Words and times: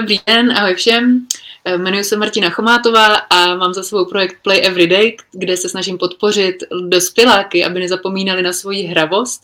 Dobrý 0.00 0.20
den, 0.26 0.52
ahoj 0.52 0.74
všem. 0.74 1.26
Eh, 1.64 1.74
jmenuji 1.74 2.04
se 2.04 2.16
Martina 2.16 2.50
Chomátová 2.50 3.14
a 3.14 3.54
mám 3.54 3.74
za 3.74 3.82
svou 3.82 4.04
projekt 4.04 4.36
Play 4.42 4.66
Everyday, 4.66 5.16
kde 5.32 5.56
se 5.56 5.68
snažím 5.68 5.98
podpořit 5.98 6.56
dospěláky, 6.88 7.64
aby 7.64 7.80
nezapomínali 7.80 8.42
na 8.42 8.52
svoji 8.52 8.82
hravost 8.82 9.42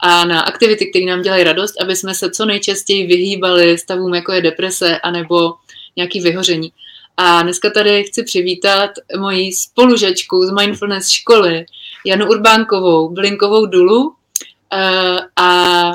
a 0.00 0.24
na 0.24 0.40
aktivity, 0.40 0.86
které 0.86 1.04
nám 1.04 1.22
dělají 1.22 1.44
radost, 1.44 1.80
aby 1.80 1.96
jsme 1.96 2.14
se 2.14 2.30
co 2.30 2.44
nejčastěji 2.44 3.06
vyhýbali 3.06 3.78
stavům, 3.78 4.14
jako 4.14 4.32
je 4.32 4.42
deprese 4.42 4.98
anebo 4.98 5.54
nějaký 5.96 6.20
vyhoření. 6.20 6.72
A 7.16 7.42
dneska 7.42 7.70
tady 7.70 8.04
chci 8.04 8.22
přivítat 8.22 8.90
moji 9.18 9.52
spolužačku 9.52 10.46
z 10.46 10.50
Mindfulness 10.50 11.08
školy, 11.08 11.66
Janu 12.04 12.28
Urbánkovou, 12.28 13.08
Blinkovou 13.08 13.66
Dulu. 13.66 14.14
Eh, 14.72 15.18
a 15.36 15.92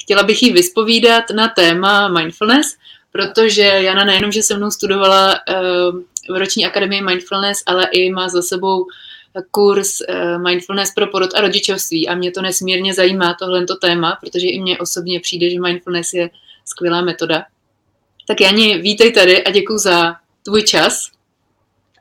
chtěla 0.00 0.22
bych 0.22 0.42
jí 0.42 0.52
vyspovídat 0.52 1.24
na 1.30 1.48
téma 1.48 2.08
mindfulness, 2.08 2.76
protože 3.12 3.62
Jana 3.62 4.04
nejenom, 4.04 4.32
že 4.32 4.42
se 4.42 4.56
mnou 4.56 4.70
studovala 4.70 5.34
v 6.30 6.38
roční 6.38 6.66
akademii 6.66 7.02
mindfulness, 7.02 7.62
ale 7.66 7.88
i 7.92 8.10
má 8.10 8.28
za 8.28 8.42
sebou 8.42 8.86
kurz 9.50 10.00
eh, 10.08 10.38
mindfulness 10.38 10.94
pro 10.94 11.06
porod 11.06 11.30
a 11.34 11.40
rodičovství 11.40 12.08
a 12.08 12.14
mě 12.14 12.30
to 12.30 12.42
nesmírně 12.42 12.94
zajímá 12.94 13.36
tohle 13.38 13.66
téma, 13.80 14.18
protože 14.20 14.46
i 14.46 14.60
mně 14.60 14.78
osobně 14.78 15.20
přijde, 15.20 15.50
že 15.50 15.60
mindfulness 15.60 16.12
je 16.12 16.30
skvělá 16.64 17.02
metoda. 17.02 17.44
Tak 18.28 18.40
Jani, 18.40 18.78
vítej 18.78 19.12
tady 19.12 19.44
a 19.44 19.50
děkuji 19.50 19.78
za 19.78 20.16
tvůj 20.42 20.62
čas. 20.62 21.10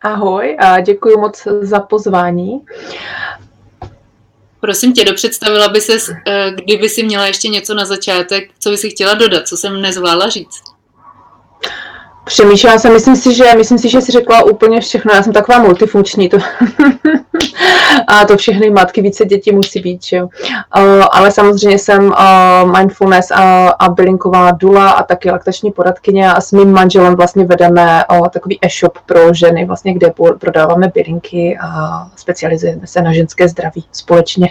Ahoj 0.02 0.58
a 0.60 0.80
děkuji 0.80 1.18
moc 1.18 1.48
za 1.62 1.80
pozvání. 1.80 2.66
Prosím 4.60 4.94
tě, 4.94 5.06
dopředstavila 5.06 5.68
by 5.68 5.82
se, 5.82 6.14
eh, 6.28 6.52
kdyby 6.52 6.90
si 6.90 7.04
měla 7.04 7.28
ještě 7.28 7.48
něco 7.48 7.74
na 7.74 7.86
začátek, 7.86 8.50
co 8.60 8.70
by 8.70 8.78
si 8.78 8.90
chtěla 8.90 9.14
dodat, 9.14 9.48
co 9.48 9.58
jsem 9.58 9.82
nezvládla 9.82 10.30
říct. 10.30 10.71
Přemýšlela 12.24 12.80
jsem, 12.80 12.94
myslím 12.94 13.16
si, 13.16 13.34
že, 13.34 13.44
myslím 13.58 13.78
si, 13.78 13.90
že 13.90 14.02
jsi 14.02 14.12
řekla 14.12 14.44
úplně 14.44 14.82
všechno. 14.82 15.14
Já 15.14 15.24
jsem 15.24 15.34
taková 15.34 15.60
multifunkční. 15.60 16.30
To 16.30 16.38
a 18.08 18.26
to 18.26 18.38
všechny 18.38 18.70
matky, 18.70 19.02
více 19.02 19.26
dětí 19.26 19.52
musí 19.52 19.80
být, 19.80 20.04
že 20.04 20.18
jo. 20.18 20.30
Uh, 20.78 21.06
ale 21.12 21.32
samozřejmě 21.32 21.80
jsem 21.80 22.06
uh, 22.08 22.78
mindfulness 22.78 23.32
a, 23.32 23.70
a 23.70 23.90
bylinková 23.90 24.52
dula 24.52 24.90
a 24.90 25.04
taky 25.04 25.32
laktační 25.32 25.72
poradkyně 25.72 26.32
a 26.32 26.42
s 26.42 26.52
mým 26.52 26.72
manželem 26.72 27.16
vlastně 27.16 27.46
vedeme 27.46 28.04
uh, 28.12 28.28
takový 28.28 28.60
e-shop 28.62 28.98
pro 29.06 29.34
ženy, 29.34 29.66
vlastně, 29.66 29.94
kde 29.94 30.14
prodáváme 30.40 30.92
bylinky 30.96 31.58
a 31.62 31.68
specializujeme 32.16 32.88
se 32.88 33.02
na 33.02 33.14
ženské 33.14 33.48
zdraví 33.48 33.86
společně. 33.92 34.50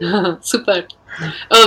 Super. 0.40 0.84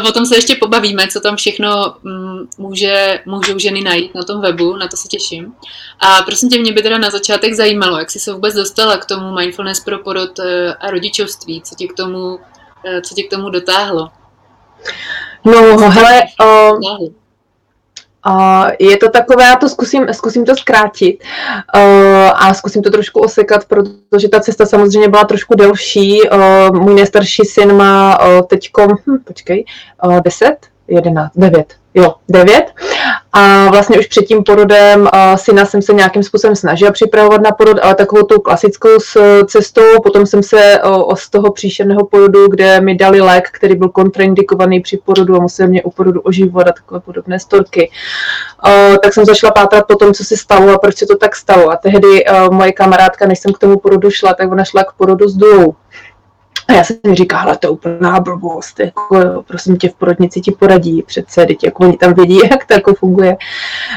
O 0.10 0.12
tom 0.12 0.26
se 0.26 0.36
ještě 0.36 0.56
pobavíme, 0.56 1.08
co 1.08 1.20
tam 1.20 1.36
všechno 1.36 1.96
mm, 2.04 2.48
může, 2.58 3.20
můžou 3.26 3.60
ženy 3.60 3.82
najít 3.82 4.16
na 4.16 4.24
tom 4.24 4.42
webu, 4.42 4.76
na 4.78 4.88
to 4.88 4.98
se 4.98 5.08
těším. 5.08 5.54
A 6.00 6.22
prosím 6.22 6.50
tě, 6.50 6.60
mě 6.60 6.72
by 6.72 6.82
teda 6.82 6.98
na 6.98 7.10
začátek 7.10 7.54
zajímalo, 7.54 7.98
jak 7.98 8.12
jsi 8.12 8.20
se 8.20 8.34
vůbec 8.34 8.56
dostala 8.56 8.98
k 8.98 9.06
tomu 9.06 9.32
mindfulness 9.32 9.80
pro 9.80 10.00
porod 10.00 10.40
e, 10.40 10.74
a 10.74 10.92
rodičovství, 10.92 11.62
co 11.62 11.76
tě 11.76 11.88
k 11.88 11.94
tomu, 11.94 12.40
e, 12.86 13.02
co 13.02 13.16
tě 13.16 13.24
k 13.24 13.30
tomu 13.30 13.50
dotáhlo? 13.50 14.10
No, 15.46 15.78
hele, 15.90 16.22
uh, 16.42 17.08
Uh, 18.28 18.72
je 18.80 18.98
to 18.98 19.10
takové, 19.10 19.44
já 19.44 19.56
to 19.56 19.70
zkusím, 19.70 20.06
zkusím 20.12 20.46
to 20.46 20.56
zkrátit 20.56 21.24
uh, 21.76 21.82
a 22.36 22.54
zkusím 22.54 22.82
to 22.82 22.90
trošku 22.90 23.20
osekat, 23.20 23.66
protože 23.66 24.30
ta 24.30 24.40
cesta 24.40 24.66
samozřejmě 24.66 25.10
byla 25.10 25.24
trošku 25.24 25.56
delší. 25.56 26.20
Uh, 26.30 26.80
můj 26.80 26.96
nejstarší 26.96 27.46
syn 27.46 27.78
má 27.78 28.20
uh, 28.20 28.42
teďko, 28.48 28.88
hm, 28.88 29.18
počkej, 29.24 29.66
uh, 30.04 30.22
10, 30.22 30.58
11, 30.88 31.31
9, 31.36 31.73
jo, 31.94 32.14
9. 32.30 32.66
A 33.34 33.70
vlastně 33.70 34.00
už 34.00 34.08
před 34.08 34.22
tím 34.22 34.44
porodem 34.44 35.02
uh, 35.02 35.35
syna 35.35 35.66
jsem 35.66 35.81
se 35.81 35.94
nějakým 35.94 36.24
způsobem 36.24 36.56
snažila 36.56 36.91
připravovat 36.91 37.41
na 37.41 37.52
porod, 37.52 37.78
ale 37.81 37.96
takovou 37.96 38.24
tou 38.24 38.40
klasickou 38.40 38.90
cestou. 39.47 40.02
Potom 40.03 40.25
jsem 40.25 40.44
se 40.44 40.81
uh, 40.84 41.16
z 41.16 41.30
toho 41.30 41.52
příšerného 41.52 42.06
porodu, 42.06 42.47
kde 42.47 42.81
mi 42.81 42.96
dali 42.96 43.22
lék, 43.22 43.50
který 43.52 43.75
byl 43.75 43.90
kontraindikovaný 43.90 44.80
při 44.80 44.97
porodu 45.06 45.35
a 45.35 45.40
musel 45.40 45.68
mě 45.68 45.84
u 45.84 45.91
porodu 45.91 46.22
oživovat 46.22 46.68
a 46.68 46.72
takové 46.72 47.00
podobné 47.00 47.40
storky. 47.40 47.91
Tak 49.03 49.13
jsem 49.13 49.25
začala 49.25 49.52
pátrat 49.52 49.88
po 49.88 49.96
tom, 49.96 50.13
co 50.13 50.24
se 50.24 50.38
stalo 50.38 50.74
a 50.74 50.78
proč 50.78 50.97
se 50.97 51.06
to 51.06 51.18
tak 51.18 51.35
stalo. 51.35 51.69
A 51.69 51.75
tehdy 51.75 52.25
moje 52.52 52.72
kamarádka, 52.72 53.28
než 53.28 53.40
jsem 53.40 53.53
k 53.53 53.59
tomu 53.59 53.78
porodu 53.78 54.12
šla, 54.12 54.34
tak 54.34 54.52
ona 54.52 54.63
šla 54.63 54.84
k 54.84 54.94
porodu 54.94 55.28
s 55.28 55.35
důlou. 55.35 55.75
A 56.68 56.74
já 56.74 56.84
jsem 56.84 56.97
mi 57.07 57.16
říkala, 57.16 57.56
to 57.56 57.68
je 57.68 57.72
úplná 57.72 58.19
blbost, 58.19 58.79
jako, 58.79 59.44
prosím 59.47 59.78
tě, 59.78 59.90
v 59.90 59.94
porodnici 59.94 60.41
ti 60.41 60.51
poradí 60.51 61.01
přece, 61.01 61.46
teď 61.46 61.63
jako 61.63 61.84
oni 61.84 61.97
tam 61.97 62.13
vědí, 62.13 62.40
jak 62.51 62.66
to 62.66 62.74
jako 62.74 62.94
funguje. 62.94 63.38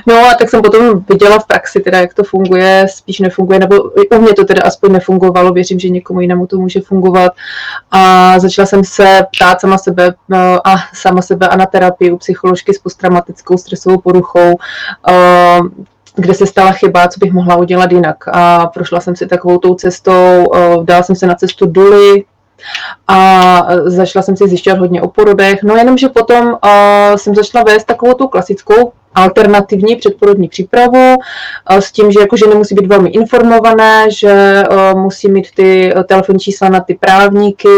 No 0.07 0.15
a 0.15 0.35
tak 0.35 0.51
jsem 0.51 0.63
potom 0.63 1.05
viděla 1.09 1.39
v 1.39 1.47
praxi 1.47 1.81
teda, 1.81 2.01
jak 2.01 2.15
to 2.15 2.25
funguje, 2.25 2.87
spíš 2.91 3.19
nefunguje, 3.21 3.59
nebo 3.59 3.77
u 4.17 4.21
mě 4.21 4.35
to 4.35 4.45
teda 4.45 4.63
aspoň 4.65 4.93
nefungovalo, 4.93 5.53
věřím, 5.53 5.79
že 5.79 5.89
někomu 5.89 6.21
jinému 6.21 6.47
to 6.47 6.59
může 6.59 6.81
fungovat. 6.81 7.33
A 7.91 8.35
začala 8.39 8.67
jsem 8.67 8.85
se 8.85 9.27
ptát 9.37 9.61
sama 9.61 9.79
sebe 9.79 10.15
no, 10.29 10.69
a 10.69 10.77
sama 10.95 11.23
sebe 11.23 11.49
a 11.49 11.57
na 11.57 11.67
terapii 11.67 12.11
u 12.11 12.17
psycholožky 12.17 12.75
s 12.75 12.79
posttraumatickou 12.79 13.57
stresovou 13.57 13.99
poruchou, 13.99 14.59
kde 16.17 16.35
se 16.35 16.47
stala 16.47 16.73
chyba, 16.73 17.09
co 17.09 17.21
bych 17.21 17.33
mohla 17.33 17.57
udělat 17.57 17.93
jinak. 17.93 18.17
A 18.33 18.67
prošla 18.67 19.01
jsem 19.01 19.17
si 19.17 19.27
takovou 19.27 19.59
tou 19.59 19.75
cestou, 19.75 20.47
dala 20.83 21.03
jsem 21.03 21.17
se 21.17 21.27
na 21.27 21.35
cestu 21.35 21.67
Duly, 21.67 22.25
a 23.09 23.63
začala 23.85 24.23
jsem 24.23 24.37
si 24.37 24.49
zjišťovat 24.49 24.79
hodně 24.79 25.03
o 25.03 25.09
porodech, 25.09 25.63
no 25.63 25.77
jenomže 25.77 26.09
potom 26.09 26.47
uh, 26.47 27.17
jsem 27.17 27.35
začala 27.35 27.65
vést 27.65 27.85
takovou 27.85 28.15
tu 28.15 28.29
klasickou 28.29 28.93
alternativní 29.17 29.97
předporodní 29.97 30.49
přípravu 30.49 31.15
s 31.71 31.93
tím, 31.93 32.13
že 32.13 32.21
jako 32.21 32.37
ženy 32.37 32.55
musí 32.55 32.75
být 32.75 32.87
velmi 32.87 33.11
informované, 33.11 34.07
že 34.11 34.63
musí 34.95 35.31
mít 35.31 35.51
ty 35.55 35.95
telefonní 36.09 36.39
čísla 36.39 36.69
na 36.69 36.81
ty 36.81 36.95
právníky 36.95 37.69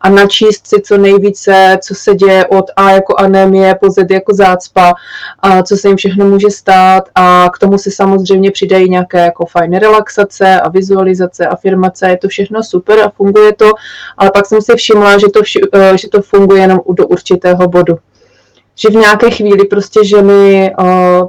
a 0.00 0.10
načíst 0.10 0.66
si 0.66 0.82
co 0.82 0.98
nejvíce, 0.98 1.78
co 1.82 1.94
se 1.94 2.14
děje 2.14 2.46
od 2.46 2.64
A 2.76 2.90
jako 2.90 3.14
anémie 3.18 3.74
po 3.74 3.90
Z 3.90 4.10
jako 4.10 4.34
zácpa, 4.34 4.94
a 5.38 5.62
co 5.62 5.76
se 5.76 5.88
jim 5.88 5.96
všechno 5.96 6.24
může 6.24 6.50
stát. 6.50 7.08
A 7.14 7.50
k 7.54 7.58
tomu 7.58 7.78
se 7.78 7.90
samozřejmě 7.90 8.50
přidají 8.50 8.90
nějaké 8.90 9.18
jako 9.18 9.46
fajné 9.46 9.78
relaxace 9.78 10.60
a 10.60 10.68
vizualizace, 10.68 11.46
afirmace, 11.46 12.08
je 12.08 12.16
to 12.16 12.28
všechno 12.28 12.62
super 12.62 13.00
a 13.00 13.10
funguje 13.10 13.52
to, 13.52 13.70
ale 14.18 14.30
pak 14.30 14.46
jsem 14.46 14.62
si 14.62 14.72
všimla, 14.76 15.18
že 15.18 15.26
to, 15.28 15.42
vši, 15.42 15.60
že 15.94 16.08
to 16.08 16.22
funguje 16.22 16.60
jenom 16.60 16.80
do 16.88 17.06
určitého 17.06 17.68
bodu 17.68 17.98
že 18.76 18.88
v 18.88 18.94
nějaké 18.94 19.30
chvíli 19.30 19.64
prostě 19.64 20.04
ženy 20.04 20.74
uh, 20.78 20.86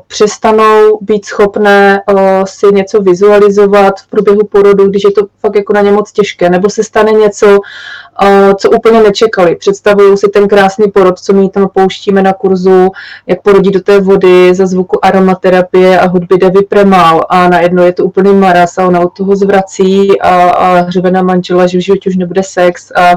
přestanou 0.07 0.97
být 1.01 1.25
schopné 1.25 2.01
uh, 2.11 2.19
si 2.45 2.65
něco 2.73 3.01
vizualizovat 3.01 3.99
v 3.99 4.07
průběhu 4.07 4.39
porodu, 4.51 4.87
když 4.87 5.03
je 5.03 5.11
to 5.11 5.21
fakt 5.39 5.55
jako 5.55 5.73
na 5.73 5.81
ně 5.81 5.91
moc 5.91 6.11
těžké, 6.11 6.49
nebo 6.49 6.69
se 6.69 6.83
stane 6.83 7.11
něco, 7.11 7.47
uh, 7.47 8.53
co 8.57 8.69
úplně 8.69 9.03
nečekali. 9.03 9.55
Představují 9.55 10.17
si 10.17 10.27
ten 10.27 10.47
krásný 10.47 10.91
porod, 10.91 11.19
co 11.19 11.33
my 11.33 11.49
tam 11.49 11.69
pouštíme 11.73 12.21
na 12.21 12.33
kurzu, 12.33 12.89
jak 13.27 13.41
porodí 13.41 13.71
do 13.71 13.81
té 13.81 13.99
vody 13.99 14.55
za 14.55 14.65
zvuku 14.65 15.05
aromaterapie 15.05 15.99
a 15.99 16.07
hudby 16.07 16.37
Devi 16.37 16.61
Premal 16.61 17.21
a 17.29 17.49
najednou 17.49 17.83
je 17.83 17.93
to 17.93 18.05
úplný 18.05 18.33
maras 18.33 18.77
a 18.77 18.87
ona 18.87 18.99
od 18.99 19.13
toho 19.13 19.35
zvrací 19.35 20.21
a, 20.21 20.49
a 20.49 20.81
hřebe 20.81 21.11
na 21.11 21.23
manžela, 21.23 21.67
že 21.67 21.77
v 21.77 21.81
životě 21.81 22.09
už 22.09 22.15
nebude 22.15 22.43
sex 22.43 22.91
a 22.91 23.15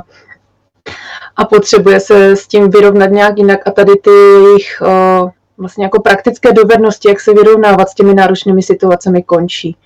a 1.37 1.45
potřebuje 1.45 2.01
se 2.01 2.37
s 2.37 2.47
tím 2.47 2.71
vyrovnat 2.71 3.11
nějak 3.11 3.39
jinak 3.39 3.61
a 3.67 3.71
tady 3.71 3.93
ty 4.03 4.11
jejich 4.11 4.83
uh, 4.83 5.31
vlastně 5.59 5.85
jako 5.85 6.03
praktické 6.03 6.53
dovednosti, 6.53 7.09
jak 7.09 7.21
se 7.21 7.35
vyrovnávat 7.35 7.89
s 7.89 7.95
těmi 7.95 8.15
náročnými 8.15 8.63
situacemi, 8.63 9.23
končí. 9.23 9.77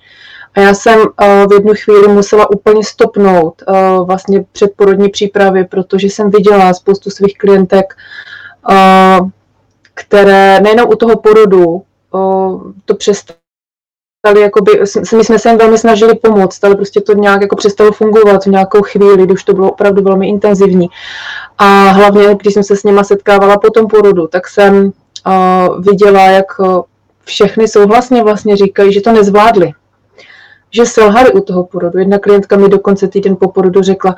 A 0.55 0.59
já 0.59 0.73
jsem 0.73 0.99
uh, 0.99 1.05
v 1.49 1.53
jednu 1.53 1.73
chvíli 1.83 2.07
musela 2.07 2.49
úplně 2.49 2.83
stopnout 2.83 3.63
uh, 3.67 4.07
vlastně 4.07 4.45
předporodní 4.51 5.09
přípravy, 5.09 5.65
protože 5.65 6.07
jsem 6.07 6.31
viděla 6.31 6.73
spoustu 6.73 7.09
svých 7.09 7.37
klientek, 7.37 7.93
které 9.93 10.59
nejenom 10.61 10.89
u 10.89 10.95
toho 10.95 11.15
porodu 11.15 11.83
to 12.85 12.95
přestalo 12.97 13.40
přestali, 14.21 14.41
jakoby, 14.41 14.71
my 15.17 15.23
jsme 15.23 15.39
se 15.39 15.49
jim 15.49 15.57
velmi 15.57 15.77
snažili 15.77 16.15
pomoct, 16.15 16.63
ale 16.63 16.75
prostě 16.75 17.01
to 17.01 17.13
nějak 17.13 17.41
jako 17.41 17.55
přestalo 17.55 17.91
fungovat 17.91 18.43
v 18.43 18.47
nějakou 18.47 18.81
chvíli, 18.81 19.25
když 19.25 19.43
to 19.43 19.53
bylo 19.53 19.71
opravdu 19.71 20.03
velmi 20.03 20.29
intenzivní. 20.29 20.89
A 21.57 21.89
hlavně, 21.89 22.35
když 22.35 22.53
jsem 22.53 22.63
se 22.63 22.75
s 22.75 22.83
nima 22.83 23.03
setkávala 23.03 23.57
po 23.57 23.69
tom 23.69 23.87
porodu, 23.87 24.27
tak 24.27 24.47
jsem 24.47 24.85
uh, 24.85 25.83
viděla, 25.83 26.21
jak 26.21 26.45
všechny 27.23 27.67
souhlasně 27.67 28.23
vlastně 28.23 28.57
říkají, 28.57 28.93
že 28.93 29.01
to 29.01 29.11
nezvládli. 29.11 29.71
Že 30.71 30.85
selhali 30.85 31.31
u 31.31 31.41
toho 31.41 31.63
porodu. 31.63 31.99
Jedna 31.99 32.19
klientka 32.19 32.57
mi 32.57 32.69
dokonce 32.69 33.07
týden 33.07 33.35
po 33.35 33.47
porodu 33.47 33.81
řekla, 33.81 34.15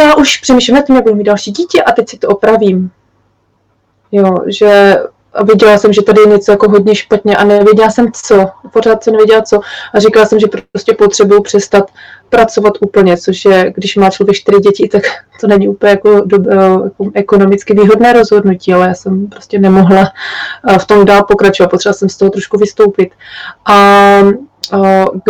já 0.00 0.14
už 0.14 0.36
přemýšlím 0.36 0.76
nad 0.76 0.86
tím, 0.86 0.94
jak 0.94 1.04
budu 1.04 1.16
mít 1.16 1.24
další 1.24 1.50
dítě 1.50 1.82
a 1.82 1.92
teď 1.92 2.08
si 2.08 2.18
to 2.18 2.28
opravím. 2.28 2.90
Jo, 4.12 4.34
že 4.46 4.98
viděla 5.44 5.78
jsem, 5.78 5.92
že 5.92 6.02
tady 6.02 6.20
je 6.20 6.26
něco 6.26 6.50
jako 6.50 6.70
hodně 6.70 6.94
špatně 6.94 7.36
a 7.36 7.44
nevěděla 7.44 7.90
jsem 7.90 8.06
co, 8.12 8.46
pořád 8.72 9.04
jsem 9.04 9.12
nevěděla 9.12 9.42
co 9.42 9.60
a 9.94 10.00
říkala 10.00 10.26
jsem, 10.26 10.40
že 10.40 10.46
prostě 10.72 10.94
potřebuju 10.94 11.42
přestat 11.42 11.90
pracovat 12.28 12.72
úplně, 12.80 13.16
což 13.16 13.44
je, 13.44 13.72
když 13.76 13.96
má 13.96 14.10
člověk 14.10 14.36
čtyři 14.36 14.60
děti, 14.60 14.88
tak 14.88 15.02
to 15.40 15.46
není 15.46 15.68
úplně 15.68 15.90
jako, 15.90 16.20
do, 16.24 16.36
jako 16.50 17.10
ekonomicky 17.14 17.74
výhodné 17.74 18.12
rozhodnutí, 18.12 18.74
ale 18.74 18.88
já 18.88 18.94
jsem 18.94 19.26
prostě 19.26 19.58
nemohla 19.58 20.12
v 20.80 20.84
tom 20.86 21.04
dál 21.04 21.24
pokračovat, 21.24 21.68
potřebovala 21.70 21.98
jsem 21.98 22.08
z 22.08 22.16
toho 22.16 22.30
trošku 22.30 22.58
vystoupit. 22.58 23.10
A 23.66 24.20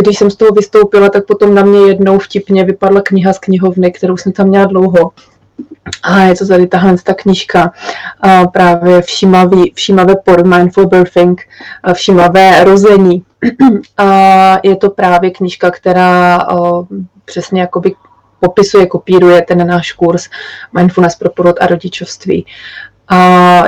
když 0.03 0.19
jsem 0.19 0.31
z 0.31 0.37
toho 0.37 0.51
vystoupila, 0.51 1.09
tak 1.09 1.27
potom 1.27 1.55
na 1.55 1.63
mě 1.63 1.79
jednou 1.79 2.19
vtipně 2.19 2.65
vypadla 2.65 3.01
kniha 3.01 3.33
z 3.33 3.39
knihovny, 3.39 3.93
kterou 3.93 4.17
jsem 4.17 4.33
tam 4.33 4.49
měla 4.49 4.67
dlouho. 4.67 5.11
A 6.03 6.21
je 6.21 6.35
to 6.35 6.47
tady 6.47 6.67
tahle 6.67 6.97
ta 7.05 7.15
knížka 7.15 7.73
právě 8.53 9.03
všímavý, 9.03 9.73
všímavé 9.75 10.15
porn, 10.25 10.57
mindful 10.57 10.87
birthing, 10.87 11.43
všímavé 11.93 12.65
rození. 12.65 13.25
A 13.97 14.59
je 14.63 14.77
to 14.77 14.91
právě 14.91 15.31
knížka, 15.31 15.71
která 15.71 16.47
přesně 17.25 17.61
jakoby 17.61 17.95
popisuje, 18.41 18.87
kopíruje 18.87 19.43
ten 19.43 19.67
náš 19.67 19.93
kurz 19.93 20.29
Mindfulness 20.79 21.17
pro 21.17 21.31
porod 21.31 21.57
a 21.61 21.67
rodičovství. 21.67 22.47
A 23.09 23.19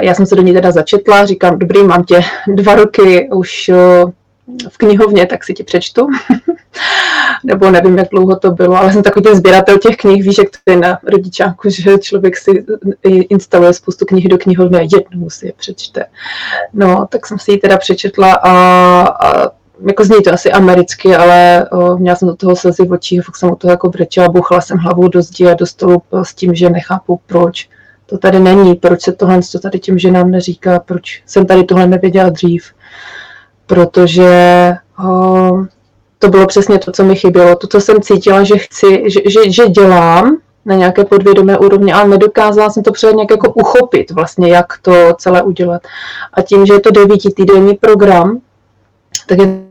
já 0.03 0.15
jsem 0.15 0.27
se 0.27 0.37
do 0.37 0.43
ní 0.43 0.53
teda 0.53 0.71
začetla, 0.71 1.27
říkám, 1.27 1.59
dobrý, 1.59 1.83
mám 1.83 2.05
tě 2.05 2.21
dva 2.55 2.75
roky 2.75 3.29
už 3.33 3.71
v 4.69 4.79
knihovně, 4.79 5.27
tak 5.27 5.45
si 5.45 5.55
ti 5.55 5.65
přečtu. 5.65 6.07
Nebo 7.45 7.71
nevím, 7.71 7.99
jak 7.99 8.09
dlouho 8.11 8.37
to 8.37 8.51
bylo, 8.51 8.77
ale 8.77 8.93
jsem 8.93 9.03
takový 9.03 9.23
ten 9.23 9.37
sběratel 9.37 9.79
těch 9.79 9.97
knih, 9.97 10.23
víš, 10.23 10.39
jak 10.39 10.49
to 10.65 10.73
je 10.73 10.77
na 10.77 10.99
rodičáku, 11.07 11.71
že 11.71 11.99
člověk 11.99 12.37
si 12.37 12.65
instaluje 13.05 13.73
spoustu 13.73 14.05
knih 14.05 14.29
do 14.29 14.39
knihovny 14.39 14.79
a 14.79 14.89
jednou 14.93 15.31
si 15.31 15.47
je 15.47 15.53
přečte. 15.57 16.05
No, 16.73 17.07
tak 17.11 17.27
jsem 17.27 17.39
si 17.39 17.51
ji 17.51 17.59
teda 17.59 17.77
přečetla 17.77 18.33
a, 18.33 18.51
a 19.27 19.51
jako 19.89 20.05
zní 20.05 20.23
to 20.25 20.33
asi 20.33 20.53
americky, 20.53 21.17
ale 21.17 21.67
o, 21.73 21.97
měla 21.97 22.17
jsem 22.17 22.29
do 22.29 22.37
toho 22.37 22.57
slzy 22.57 22.83
v 22.87 22.93
očích, 22.93 23.25
fakt 23.25 23.37
jsem 23.37 23.51
u 23.51 23.57
toho 23.57 23.71
jako 23.71 23.89
brečela, 23.89 24.29
buchla 24.29 24.61
jsem 24.61 24.79
hlavou 24.79 25.09
do 25.09 25.23
zdi 25.23 25.47
a 25.47 25.55
do 25.55 25.67
stolu 25.67 26.03
s 26.23 26.35
tím, 26.35 26.55
že 26.55 26.71
nechápu 26.71 27.21
proč 27.27 27.69
to 28.07 28.19
tady 28.19 28.41
není, 28.41 28.75
proč 28.75 29.03
se 29.03 29.13
tohle 29.13 29.41
to 29.53 29.59
tady 29.59 29.79
těm 29.79 29.99
ženám 29.99 30.31
neříká, 30.31 30.81
proč 30.81 31.23
jsem 31.27 31.47
tady 31.47 31.65
tohle 31.65 31.87
nevěděla 31.87 32.29
dřív 32.29 32.73
protože 33.69 34.73
uh, 34.99 35.67
to 36.19 36.29
bylo 36.29 36.47
přesně 36.47 36.79
to, 36.79 36.93
co 36.93 37.05
mi 37.05 37.17
chybělo. 37.17 37.57
To, 37.57 37.67
co 37.67 37.81
jsem 37.81 38.03
cítila, 38.03 38.43
že 38.43 38.59
chci, 38.59 39.03
že, 39.07 39.21
že, 39.31 39.51
že 39.53 39.69
dělám 39.69 40.37
na 40.65 40.75
nějaké 40.75 41.05
podvědomé 41.05 41.59
úrovni, 41.59 41.93
ale 41.93 42.09
nedokázala 42.09 42.71
jsem 42.71 42.83
to 42.83 42.93
před 42.93 43.13
nějak 43.13 43.31
jako 43.31 43.53
uchopit 43.53 44.11
vlastně, 44.11 44.49
jak 44.49 44.79
to 44.83 44.93
celé 45.19 45.43
udělat. 45.43 45.83
A 46.33 46.43
tím, 46.43 46.67
že 46.67 46.73
je 46.73 46.81
to 46.81 46.91
devítitýdenní 46.91 47.75
program, 47.75 48.41
tak 49.27 49.39
je 49.39 49.65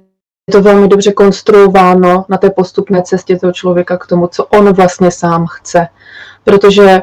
to 0.51 0.61
velmi 0.61 0.87
dobře 0.87 1.11
konstruováno 1.11 2.25
na 2.29 2.37
té 2.37 2.49
postupné 2.49 3.03
cestě 3.03 3.39
toho 3.39 3.53
člověka 3.53 3.97
k 3.97 4.07
tomu, 4.07 4.27
co 4.27 4.45
on 4.45 4.73
vlastně 4.73 5.11
sám 5.11 5.45
chce. 5.49 5.87
Protože 6.43 7.01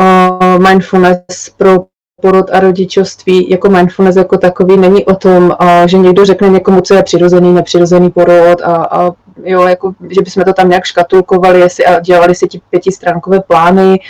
uh, 0.00 0.68
mindfulness 0.68 1.50
pro 1.56 1.91
porod 2.22 2.50
a 2.52 2.60
rodičovství 2.60 3.50
jako 3.50 3.70
mindfulness 3.70 4.16
jako 4.16 4.38
takový 4.38 4.76
není 4.76 5.04
o 5.04 5.14
tom, 5.14 5.56
že 5.86 5.98
někdo 5.98 6.24
řekne 6.24 6.48
někomu, 6.48 6.80
co 6.80 6.94
je 6.94 7.02
přirozený, 7.02 7.52
nepřirozený 7.52 8.10
porod 8.10 8.60
a, 8.62 8.74
a 8.74 9.10
jo, 9.44 9.62
jako, 9.62 9.92
že 10.10 10.20
bychom 10.22 10.44
to 10.44 10.52
tam 10.52 10.68
nějak 10.68 10.84
škatulkovali 10.84 11.60
jestli, 11.60 11.86
a 11.86 12.00
dělali 12.00 12.34
si 12.34 12.48
ti 12.48 12.60
pětistránkové 12.70 13.40
plány 13.40 14.00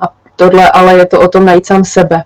a 0.00 0.04
tohle, 0.36 0.70
ale 0.70 0.98
je 0.98 1.06
to 1.06 1.20
o 1.20 1.28
tom 1.28 1.44
najít 1.44 1.66
sám 1.66 1.84
sebe. 1.84 2.24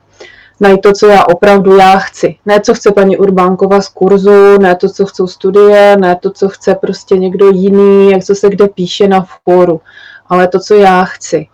Najít 0.61 0.81
to, 0.81 0.93
co 0.93 1.07
já 1.07 1.25
opravdu 1.25 1.77
já 1.77 1.99
chci. 1.99 2.37
Ne, 2.47 2.61
co 2.61 2.75
chce 2.75 2.93
paní 2.93 3.17
Urbánkova 3.17 3.81
z 3.81 3.89
kurzu, 3.89 4.59
ne 4.59 4.77
to, 4.77 4.89
co 4.89 5.07
chcou 5.07 5.27
studie, 5.27 5.97
ne 5.97 6.17
to, 6.17 6.31
co 6.31 6.49
chce 6.49 6.75
prostě 6.75 7.17
někdo 7.17 7.51
jiný, 7.51 8.11
jak 8.11 8.25
co 8.25 8.35
se 8.35 8.51
kde 8.51 8.69
píše 8.69 9.09
na 9.09 9.27
fóru, 9.45 9.81
ale 10.27 10.49
to, 10.49 10.61
co 10.61 10.75
já 10.75 11.05
chci. 11.05 11.47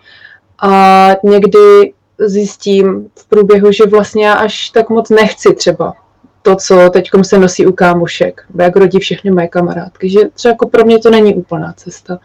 A 0.63 1.09
někdy 1.25 1.93
zjistím 2.19 3.11
v 3.19 3.27
průběhu, 3.27 3.73
že 3.73 3.87
vlastně 3.87 4.27
já 4.27 4.33
až 4.33 4.71
tak 4.71 4.91
moc 4.91 5.11
nechci 5.11 5.55
třeba 5.55 5.95
to, 6.43 6.57
co 6.57 6.91
teď 6.91 7.11
se 7.23 7.39
nosí 7.39 7.67
u 7.67 7.73
kámošek, 7.73 8.45
jak 8.59 8.77
rodí 8.77 8.99
všechny 8.99 9.31
moje 9.31 9.49
kamarádky, 9.49 10.11
že 10.11 10.21
třeba 10.35 10.53
jako 10.53 10.69
pro 10.69 10.85
mě 10.85 10.99
to 10.99 11.11
není 11.11 11.35
úplná 11.35 11.73
cesta. 11.77 12.19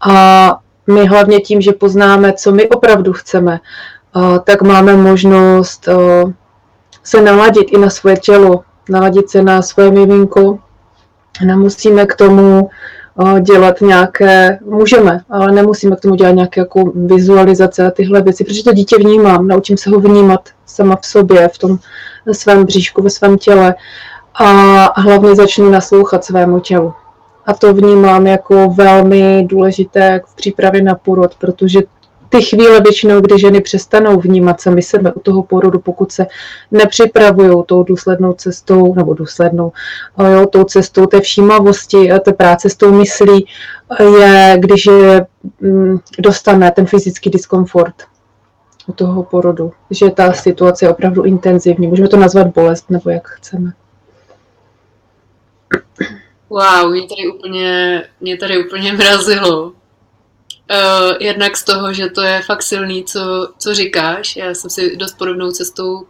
A 0.00 0.58
my 0.86 1.06
hlavně 1.06 1.40
tím, 1.40 1.60
že 1.60 1.72
poznáme, 1.72 2.32
co 2.32 2.52
my 2.52 2.68
opravdu 2.68 3.12
chceme, 3.12 3.60
tak 4.44 4.62
máme 4.62 4.96
možnost 4.96 5.88
se 7.02 7.20
naladit 7.20 7.66
i 7.70 7.78
na 7.78 7.90
svoje 7.90 8.16
tělo, 8.16 8.64
naladit 8.88 9.30
se 9.30 9.42
na 9.42 9.62
svoje 9.62 9.90
miminko. 9.90 10.58
Nemusíme 11.44 12.06
k 12.06 12.14
tomu 12.14 12.70
dělat 13.40 13.80
nějaké, 13.80 14.58
můžeme, 14.64 15.20
ale 15.30 15.52
nemusíme 15.52 15.96
k 15.96 16.00
tomu 16.00 16.14
dělat 16.14 16.32
nějaké 16.32 16.60
jako 16.60 16.92
vizualizace 16.94 17.86
a 17.86 17.90
tyhle 17.90 18.22
věci, 18.22 18.44
protože 18.44 18.64
to 18.64 18.72
dítě 18.72 18.96
vnímám, 18.98 19.48
naučím 19.48 19.76
se 19.76 19.90
ho 19.90 20.00
vnímat 20.00 20.48
sama 20.66 20.96
v 20.96 21.06
sobě, 21.06 21.48
v 21.48 21.58
tom 21.58 21.78
svém 22.32 22.64
bříšku, 22.64 23.02
ve 23.02 23.10
svém 23.10 23.38
těle 23.38 23.74
a 24.34 25.00
hlavně 25.00 25.34
začnu 25.34 25.70
naslouchat 25.70 26.24
svému 26.24 26.60
tělu. 26.60 26.92
A 27.46 27.54
to 27.54 27.74
vnímám 27.74 28.26
jako 28.26 28.68
velmi 28.68 29.44
důležité 29.46 30.20
v 30.26 30.36
přípravě 30.36 30.82
na 30.82 30.94
porod, 30.94 31.34
protože 31.34 31.80
ty 32.28 32.42
chvíle 32.42 32.80
většinou, 32.80 33.20
kdy 33.20 33.38
ženy 33.38 33.60
přestanou 33.60 34.20
vnímat 34.20 34.60
sami 34.60 34.82
sebe 34.82 35.12
u 35.12 35.20
toho 35.20 35.42
porodu, 35.42 35.78
pokud 35.78 36.12
se 36.12 36.26
nepřipravují 36.70 37.62
tou 37.66 37.82
důslednou 37.82 38.32
cestou, 38.32 38.94
nebo 38.94 39.14
důslednou, 39.14 39.72
jo, 40.32 40.46
tou 40.46 40.64
cestou 40.64 41.06
té 41.06 41.20
všímavosti, 41.20 42.10
té 42.24 42.32
práce 42.32 42.70
s 42.70 42.76
tou 42.76 42.92
myslí, 42.92 43.46
je, 44.18 44.56
když 44.58 44.86
je, 44.86 45.26
mm, 45.60 45.98
dostane 46.18 46.70
ten 46.70 46.86
fyzický 46.86 47.30
diskomfort 47.30 47.94
u 48.86 48.92
toho 48.92 49.22
porodu, 49.22 49.72
že 49.90 50.10
ta 50.10 50.32
situace 50.32 50.84
je 50.84 50.90
opravdu 50.90 51.22
intenzivní. 51.22 51.86
Můžeme 51.86 52.08
to 52.08 52.16
nazvat 52.16 52.46
bolest, 52.46 52.90
nebo 52.90 53.10
jak 53.10 53.28
chceme. 53.28 53.72
Wow, 56.50 56.90
mě 56.90 57.02
tady 57.02 57.28
úplně, 57.34 58.02
mě 58.20 58.36
tady 58.36 58.66
úplně 58.66 58.92
mrazilo. 58.92 59.72
Uh, 60.70 61.16
jednak 61.20 61.56
z 61.56 61.64
toho, 61.64 61.92
že 61.92 62.08
to 62.10 62.22
je 62.22 62.42
fakt 62.42 62.62
silný, 62.62 63.04
co, 63.04 63.52
co 63.58 63.74
říkáš. 63.74 64.36
Já 64.36 64.54
jsem 64.54 64.70
si 64.70 64.96
dost 64.96 65.18
podobnou 65.18 65.50
cestou 65.50 65.92
uh, 65.94 66.04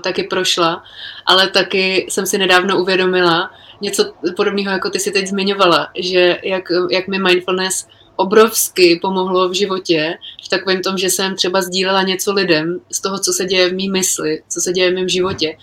taky 0.00 0.22
prošla, 0.22 0.82
ale 1.26 1.48
taky 1.48 2.06
jsem 2.08 2.26
si 2.26 2.38
nedávno 2.38 2.80
uvědomila 2.80 3.50
něco 3.80 4.12
podobného, 4.36 4.72
jako 4.72 4.90
ty 4.90 4.98
si 4.98 5.10
teď 5.10 5.26
zmiňovala, 5.26 5.88
že 5.98 6.38
jak, 6.42 6.64
jak 6.90 7.08
mi 7.08 7.18
mindfulness 7.18 7.86
obrovsky 8.16 8.98
pomohlo 9.02 9.48
v 9.48 9.52
životě, 9.52 10.18
v 10.44 10.48
takovém 10.48 10.82
tom, 10.82 10.98
že 10.98 11.10
jsem 11.10 11.36
třeba 11.36 11.62
sdílela 11.62 12.02
něco 12.02 12.32
lidem 12.32 12.80
z 12.92 13.00
toho, 13.00 13.18
co 13.18 13.32
se 13.32 13.44
děje 13.44 13.68
v 13.68 13.74
mý 13.74 13.90
mysli, 13.90 14.42
co 14.48 14.60
se 14.60 14.72
děje 14.72 14.90
v 14.90 14.94
mém 14.94 15.08
životě. 15.08 15.56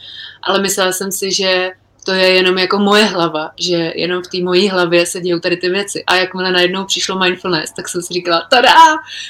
Ale 0.43 0.61
myslela 0.61 0.91
jsem 0.91 1.11
si, 1.11 1.31
že 1.31 1.71
to 2.05 2.11
je 2.11 2.27
jenom 2.27 2.57
jako 2.57 2.79
moje 2.79 3.03
hlava, 3.03 3.51
že 3.59 3.91
jenom 3.95 4.23
v 4.23 4.27
té 4.27 4.43
mojí 4.43 4.69
hlavě 4.69 5.05
se 5.05 5.21
dějou 5.21 5.39
tady 5.39 5.57
ty 5.57 5.69
věci. 5.69 6.03
A 6.07 6.15
jakmile 6.15 6.51
najednou 6.51 6.85
přišlo 6.85 7.19
mindfulness, 7.19 7.71
tak 7.71 7.89
jsem 7.89 8.01
si 8.01 8.13
říkala, 8.13 8.47
tada, 8.49 8.73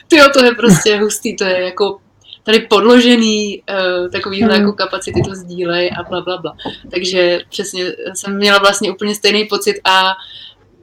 ty 0.07 0.17
to 0.33 0.45
je 0.45 0.51
prostě 0.51 0.97
hustý, 1.01 1.35
to 1.35 1.43
je 1.43 1.61
jako 1.61 1.99
tady 2.43 2.59
podložený, 2.59 3.63
uh, 3.69 4.11
takovýhle 4.11 4.55
hmm. 4.55 4.61
jako 4.61 4.73
kapacity 4.73 5.21
to 5.21 5.35
sdílej 5.35 5.91
a 5.99 6.03
bla, 6.03 6.21
bla, 6.21 6.37
bla. 6.37 6.55
Takže 6.91 7.39
přesně 7.49 7.85
jsem 8.13 8.35
měla 8.35 8.59
vlastně 8.59 8.91
úplně 8.91 9.15
stejný 9.15 9.45
pocit 9.45 9.75
a 9.83 10.13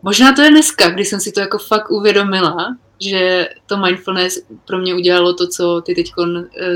možná 0.02 0.32
to 0.32 0.42
je 0.42 0.50
dneska, 0.50 0.90
kdy 0.90 1.04
jsem 1.04 1.20
si 1.20 1.32
to 1.32 1.40
jako 1.40 1.58
fakt 1.58 1.90
uvědomila, 1.90 2.76
že 3.00 3.48
to 3.66 3.76
mindfulness 3.76 4.42
pro 4.66 4.78
mě 4.78 4.94
udělalo 4.94 5.34
to, 5.34 5.46
co 5.48 5.80
ty 5.80 5.94
teď 5.94 6.12
uh, 6.18 6.26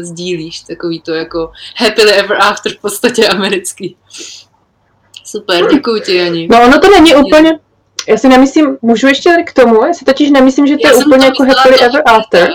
sdílíš, 0.01 0.61
takový 0.61 1.01
to 1.01 1.15
jako 1.15 1.53
happily 1.77 2.13
ever 2.13 2.37
after 2.43 2.73
v 2.73 2.81
podstatě 2.81 3.29
americký. 3.29 3.97
Super, 5.31 5.67
děkuji 5.75 6.01
ti, 6.01 6.17
Jani. 6.17 6.49
No 6.51 6.63
ono 6.65 6.79
to 6.79 6.91
není 6.91 7.15
úplně, 7.15 7.59
já 8.09 8.17
si 8.17 8.29
nemyslím, 8.29 8.79
můžu 8.83 9.07
ještě 9.07 9.31
k 9.47 9.53
tomu, 9.53 9.85
já 9.85 9.93
si 9.95 10.05
totiž 10.05 10.31
nemyslím, 10.31 10.67
že 10.67 10.77
to 10.77 10.89
já 10.89 10.93
je 10.93 11.05
úplně 11.05 11.27
jako 11.27 11.45
happily 11.45 11.81
ever 11.81 12.03
after. 12.07 12.49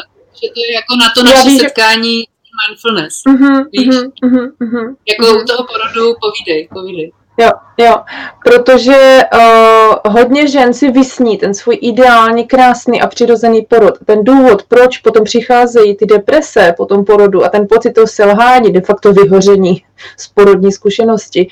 Že 0.44 0.50
to 0.54 0.60
je 0.68 0.74
jako 0.74 0.96
na 1.02 1.10
to 1.16 1.24
naše 1.24 1.50
ví, 1.50 1.60
setkání 1.60 2.24
mindfulness, 2.68 3.22
uh-huh, 3.28 3.66
víš? 3.72 3.88
Uh-huh, 3.88 4.52
uh-huh, 4.62 4.96
jako 5.10 5.26
uh-huh. 5.26 5.42
u 5.42 5.46
toho 5.46 5.68
porodu 5.68 6.16
povídej, 6.22 6.68
povídej. 6.74 7.12
Jo, 7.38 7.50
jo, 7.78 7.96
protože 8.44 9.22
uh, 9.34 10.14
hodně 10.14 10.48
žen 10.48 10.74
si 10.74 10.92
vysní 10.92 11.38
ten 11.38 11.54
svůj 11.54 11.78
ideální, 11.82 12.48
krásný 12.48 13.02
a 13.02 13.08
přirozený 13.08 13.62
porod. 13.62 13.94
Ten 14.06 14.24
důvod, 14.24 14.64
proč 14.64 14.98
potom 14.98 15.24
přicházejí 15.24 15.96
ty 15.96 16.06
deprese 16.06 16.74
po 16.78 16.86
tom 16.86 17.06
porodu 17.06 17.46
a 17.46 17.50
ten 17.50 17.68
pocit 17.68 17.94
toho 17.94 18.08
selhání, 18.08 18.72
de 18.72 18.82
facto 18.82 19.14
vyhoření 19.14 19.84
z 20.18 20.28
porodní 20.28 20.72
zkušenosti, 20.72 21.48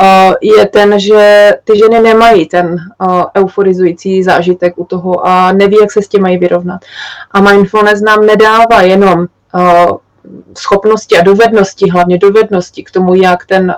uh, 0.00 0.34
je 0.56 0.66
ten, 0.66 1.00
že 1.00 1.52
ty 1.64 1.78
ženy 1.78 2.00
nemají 2.00 2.46
ten 2.46 2.76
uh, 3.00 3.24
euforizující 3.36 4.22
zážitek 4.22 4.72
u 4.76 4.84
toho 4.84 5.26
a 5.26 5.52
neví, 5.52 5.76
jak 5.80 5.92
se 5.92 6.02
s 6.02 6.08
tím 6.08 6.22
mají 6.22 6.38
vyrovnat. 6.38 6.80
A 7.30 7.40
mindfulness 7.40 8.00
nám 8.00 8.26
nedává 8.26 8.82
jenom 8.82 9.18
uh, 9.54 9.96
schopnosti 10.58 11.16
a 11.16 11.22
dovednosti, 11.22 11.90
hlavně 11.90 12.18
dovednosti 12.18 12.84
k 12.84 12.90
tomu, 12.90 13.14
jak 13.14 13.46
ten, 13.46 13.74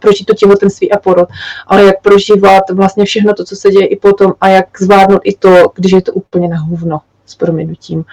prožít 0.00 0.26
to 0.26 0.34
těhotenství 0.34 0.92
a 0.92 0.98
porod, 0.98 1.28
ale 1.66 1.84
jak 1.84 2.02
prožívat 2.02 2.70
vlastně 2.70 3.04
všechno 3.04 3.34
to, 3.34 3.44
co 3.44 3.56
se 3.56 3.70
děje 3.70 3.86
i 3.86 3.96
potom 3.96 4.32
a 4.40 4.48
jak 4.48 4.66
zvládnout 4.80 5.20
i 5.24 5.36
to, 5.36 5.72
když 5.74 5.92
je 5.92 6.02
to 6.02 6.12
úplně 6.12 6.48
na 6.48 6.58
hovno 6.58 7.00
s 7.26 7.34
prominutím. 7.34 8.04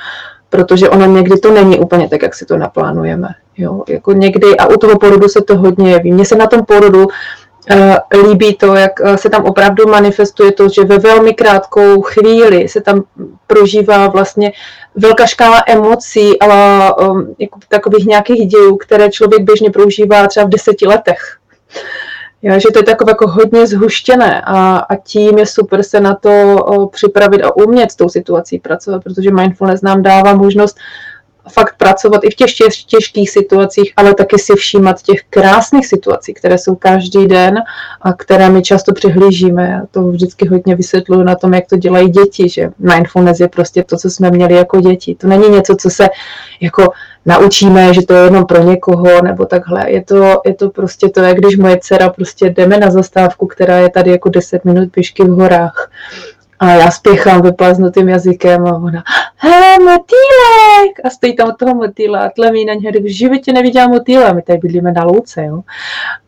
Protože 0.50 0.90
ono 0.90 1.06
někdy 1.06 1.40
to 1.40 1.54
není 1.54 1.80
úplně 1.80 2.10
tak, 2.10 2.22
jak 2.22 2.36
si 2.36 2.46
to 2.46 2.58
naplánujeme. 2.58 3.28
Jo? 3.58 3.84
Jako 3.90 4.12
někdy, 4.12 4.58
a 4.58 4.66
u 4.66 4.78
toho 4.78 5.00
porodu 5.00 5.28
se 5.28 5.42
to 5.42 5.58
hodně 5.58 5.92
jeví. 5.92 6.12
Mně 6.12 6.26
se 6.26 6.36
na 6.36 6.48
tom 6.48 6.66
porodu 6.66 7.08
Eh, 7.08 7.47
líbí 8.24 8.56
to, 8.56 8.76
jak 8.76 8.92
eh, 9.04 9.18
se 9.18 9.30
tam 9.30 9.46
opravdu 9.46 9.88
manifestuje 9.88 10.52
to, 10.52 10.70
že 10.70 10.84
ve 10.84 10.98
velmi 10.98 11.34
krátkou 11.34 12.02
chvíli 12.02 12.70
se 12.70 12.82
tam 12.82 13.04
prožívá 13.48 14.08
vlastně 14.08 14.52
velká 14.96 15.26
škála 15.26 15.64
emocí 15.68 16.40
a 16.40 16.92
um, 17.02 17.36
jako 17.40 17.60
takových 17.70 18.06
nějakých 18.06 18.48
dějů, 18.48 18.78
které 18.78 19.10
člověk 19.10 19.42
běžně 19.42 19.70
prožívá 19.70 20.28
třeba 20.28 20.46
v 20.46 20.50
deseti 20.50 20.88
letech. 20.88 21.38
Já, 22.42 22.58
že 22.58 22.68
to 22.74 22.80
je 22.80 22.84
takové 22.84 23.12
jako 23.12 23.28
hodně 23.28 23.68
zhuštěné 23.68 24.42
a, 24.42 24.78
a 24.78 24.96
tím 24.96 25.38
je 25.38 25.46
super 25.46 25.84
se 25.84 26.00
na 26.00 26.16
to 26.16 26.56
o, 26.66 26.88
připravit 26.88 27.44
a 27.44 27.56
umět 27.56 27.92
s 27.92 27.96
tou 27.96 28.10
situací 28.10 28.60
pracovat, 28.60 29.04
protože 29.04 29.32
mindfulness 29.32 29.82
nám 29.82 30.04
dává 30.04 30.34
možnost 30.34 30.78
fakt 31.54 31.76
pracovat 31.78 32.24
i 32.24 32.30
v 32.30 32.36
těch 32.36 32.50
těžkých 32.88 33.30
situacích, 33.30 33.94
ale 33.98 34.14
taky 34.14 34.40
si 34.40 34.54
všímat 34.56 35.02
těch 35.02 35.20
krásných 35.30 35.88
situací, 35.88 36.34
které 36.34 36.58
jsou 36.58 36.76
každý 36.76 37.28
den 37.28 37.58
a 38.02 38.14
které 38.14 38.50
my 38.50 38.62
často 38.62 38.94
přihlížíme. 38.94 39.70
Já 39.70 39.82
to 39.92 40.04
vždycky 40.04 40.48
hodně 40.48 40.76
vysvětluji 40.76 41.24
na 41.24 41.36
tom, 41.36 41.54
jak 41.54 41.68
to 41.68 41.78
dělají 41.78 42.10
děti, 42.10 42.50
že 42.50 42.70
mindfulness 42.80 43.40
je 43.40 43.48
prostě 43.48 43.84
to, 43.84 43.98
co 43.98 44.10
jsme 44.10 44.32
měli 44.32 44.54
jako 44.54 44.82
děti. 44.82 45.16
To 45.16 45.28
není 45.28 45.50
něco, 45.50 45.76
co 45.76 45.90
se 45.90 46.08
jako 46.62 46.92
naučíme, 47.26 47.94
že 47.94 48.02
to 48.02 48.14
je 48.14 48.24
jenom 48.24 48.46
pro 48.46 48.64
někoho, 48.64 49.22
nebo 49.22 49.46
takhle. 49.46 49.92
Je 49.92 50.04
to, 50.04 50.42
je 50.46 50.54
to 50.54 50.70
prostě 50.70 51.10
to, 51.10 51.22
jak 51.22 51.38
když 51.38 51.58
moje 51.58 51.78
dcera 51.82 52.10
prostě 52.10 52.50
jdeme 52.50 52.78
na 52.78 52.92
zastávku, 52.92 53.48
která 53.48 53.78
je 53.78 53.90
tady 53.90 54.12
jako 54.12 54.30
10 54.30 54.66
minut 54.66 54.92
pěšky 54.92 55.24
v 55.24 55.30
horách 55.30 55.92
a 56.60 56.70
já 56.72 56.92
spěchám 56.92 57.42
vyplaznutým 57.42 58.10
jazykem 58.10 58.68
a 58.68 58.76
ona, 58.76 59.04
hele, 59.36 59.80
motýlek! 59.80 61.00
A 61.04 61.10
stojí 61.10 61.36
tam 61.36 61.50
od 61.50 61.58
toho 61.58 61.76
motýla 61.76 62.20
a 62.20 62.30
tlemí 62.30 62.66
na 62.66 62.74
něho, 62.74 62.92
v 63.02 63.18
životě 63.18 63.54
neviděla 63.54 63.88
motýla, 63.88 64.34
my 64.34 64.42
tady 64.42 64.60
bydlíme 64.60 64.92
na 64.92 65.04
louce, 65.04 65.46
jo. 65.46 65.62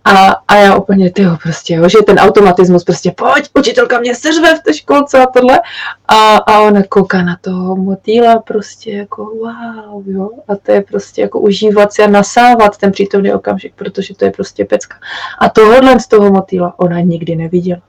A, 0.05 0.35
a 0.47 0.55
já 0.55 0.75
úplně, 0.75 1.11
tyjo, 1.11 1.37
prostě, 1.43 1.73
jo, 1.73 1.89
že 1.89 1.97
ten 2.05 2.19
automatismus 2.19 2.83
prostě, 2.83 3.11
pojď, 3.11 3.49
učitelka 3.59 3.99
mě 3.99 4.15
seřve 4.15 4.55
v 4.55 4.63
té 4.63 4.73
školce 4.73 5.19
a 5.19 5.25
tohle. 5.25 5.59
A, 6.07 6.37
a 6.37 6.59
ona 6.59 6.83
kouká 6.89 7.21
na 7.21 7.37
toho 7.41 7.75
motýla 7.75 8.39
prostě 8.39 8.91
jako 8.91 9.25
wow, 9.25 10.09
jo. 10.09 10.29
A 10.47 10.55
to 10.55 10.71
je 10.71 10.81
prostě 10.81 11.21
jako 11.21 11.39
užívat 11.39 11.93
si 11.93 12.03
a 12.03 12.07
nasávat 12.07 12.77
ten 12.77 12.91
přítomný 12.91 13.33
okamžik, 13.33 13.73
protože 13.75 14.15
to 14.15 14.25
je 14.25 14.31
prostě 14.31 14.65
pecka. 14.65 14.95
A 15.39 15.49
tohohle 15.49 15.99
z 15.99 16.07
toho 16.07 16.31
motýla 16.31 16.73
ona 16.77 16.99
nikdy 16.99 17.35
neviděla 17.35 17.81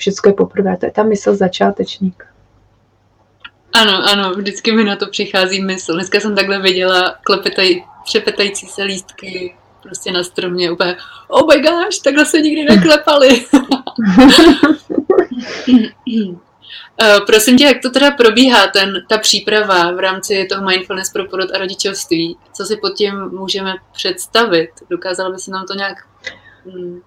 všechno 0.00 0.30
je 0.30 0.34
poprvé, 0.34 0.76
to 0.76 0.86
je 0.86 0.92
ta 0.92 1.02
mysl 1.02 1.36
začátečník. 1.36 2.26
Ano, 3.72 4.02
ano, 4.12 4.34
vždycky 4.34 4.72
mi 4.72 4.84
na 4.84 4.96
to 4.96 5.06
přichází 5.06 5.62
mysl. 5.62 5.94
Dneska 5.94 6.20
jsem 6.20 6.36
takhle 6.36 6.58
viděla 6.62 7.16
klepetaj, 7.24 7.84
přepetající 8.04 8.66
se 8.66 8.82
lístky 8.82 9.56
prostě 9.82 10.12
na 10.12 10.22
stromě, 10.22 10.70
úplně, 10.70 10.96
oh 11.28 11.46
my 11.48 11.62
gosh, 11.62 11.98
takhle 12.04 12.26
se 12.26 12.40
nikdy 12.40 12.64
neklepali. 12.64 13.44
Uh, 15.68 16.36
prosím 17.26 17.58
tě, 17.58 17.64
jak 17.64 17.82
to 17.82 17.90
teda 17.90 18.10
probíhá, 18.10 18.66
ten, 18.66 19.04
ta 19.08 19.18
příprava 19.18 19.92
v 19.92 19.98
rámci 19.98 20.46
toho 20.50 20.66
mindfulness 20.66 21.12
pro 21.12 21.24
porod 21.24 21.50
a 21.54 21.58
rodičovství? 21.58 22.36
Co 22.52 22.64
si 22.64 22.76
pod 22.76 22.90
tím 22.90 23.28
můžeme 23.28 23.74
představit? 23.92 24.70
Dokázala 24.90 25.30
by 25.30 25.38
se 25.38 25.50
nám 25.50 25.66
to 25.66 25.74
nějak 25.74 25.96
hm, 26.66 27.00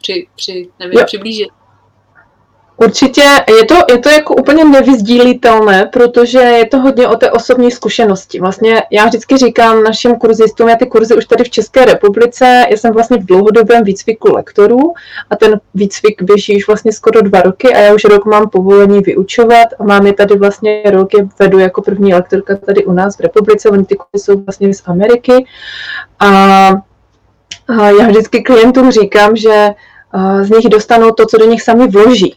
při, 0.00 0.28
při, 0.36 0.68
nevím, 0.78 1.00
přiblížit? 1.06 1.48
Určitě 2.80 3.22
je 3.58 3.64
to, 3.64 3.74
je 3.90 3.98
to 3.98 4.08
jako 4.08 4.34
úplně 4.34 4.64
nevyzdílitelné, 4.64 5.90
protože 5.92 6.38
je 6.38 6.66
to 6.66 6.78
hodně 6.78 7.08
o 7.08 7.16
té 7.16 7.30
osobní 7.30 7.70
zkušenosti. 7.70 8.40
Vlastně 8.40 8.82
já 8.90 9.06
vždycky 9.06 9.36
říkám 9.36 9.82
našim 9.82 10.14
kurzistům, 10.14 10.68
já 10.68 10.76
ty 10.76 10.86
kurzy 10.86 11.16
už 11.16 11.24
tady 11.24 11.44
v 11.44 11.50
České 11.50 11.84
republice, 11.84 12.64
já 12.70 12.76
jsem 12.76 12.92
vlastně 12.92 13.16
v 13.16 13.24
dlouhodobém 13.24 13.84
výcviku 13.84 14.32
lektorů 14.34 14.92
a 15.30 15.36
ten 15.36 15.60
výcvik 15.74 16.22
běží 16.22 16.56
už 16.56 16.66
vlastně 16.66 16.92
skoro 16.92 17.22
dva 17.22 17.42
roky 17.42 17.74
a 17.74 17.78
já 17.78 17.94
už 17.94 18.04
rok 18.04 18.24
mám 18.24 18.50
povolení 18.50 19.00
vyučovat 19.00 19.68
a 19.78 19.84
mám 19.84 20.06
je 20.06 20.12
tady 20.12 20.36
vlastně 20.36 20.82
rok, 20.90 21.14
je 21.14 21.28
vedu 21.38 21.58
jako 21.58 21.82
první 21.82 22.14
lektorka 22.14 22.56
tady 22.56 22.84
u 22.84 22.92
nás 22.92 23.16
v 23.16 23.20
republice, 23.20 23.70
oni 23.70 23.84
ty 23.84 23.96
kurzy 23.96 24.24
jsou 24.24 24.40
vlastně 24.44 24.74
z 24.74 24.82
Ameriky 24.86 25.46
a, 26.18 26.28
a 27.68 27.90
já 28.00 28.08
vždycky 28.08 28.42
klientům 28.42 28.90
říkám, 28.90 29.36
že 29.36 29.68
z 30.42 30.50
nich 30.50 30.68
dostanou 30.68 31.10
to, 31.10 31.26
co 31.26 31.38
do 31.38 31.44
nich 31.44 31.62
sami 31.62 31.88
vloží. 31.88 32.36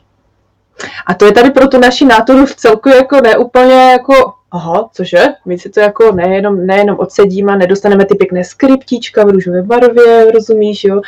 A 1.05 1.13
to 1.13 1.25
je 1.25 1.31
tady 1.31 1.51
pro 1.51 1.67
tu 1.67 1.79
naši 1.79 2.05
náturu 2.05 2.45
v 2.45 2.55
celku 2.55 2.89
jako 2.89 3.21
neúplně 3.21 3.91
jako 3.91 4.33
aha, 4.51 4.89
cože? 4.93 5.25
My 5.45 5.59
si 5.59 5.69
to 5.69 5.79
jako 5.79 6.11
nejenom, 6.11 6.65
nejenom 6.65 6.99
odsedíme, 6.99 7.57
nedostaneme 7.57 8.05
ty 8.05 8.15
pěkné 8.15 8.43
skriptíčka 8.43 9.25
v 9.25 9.29
růžové 9.29 9.63
barvě, 9.63 10.31
rozumíš, 10.31 10.83
jo? 10.83 11.01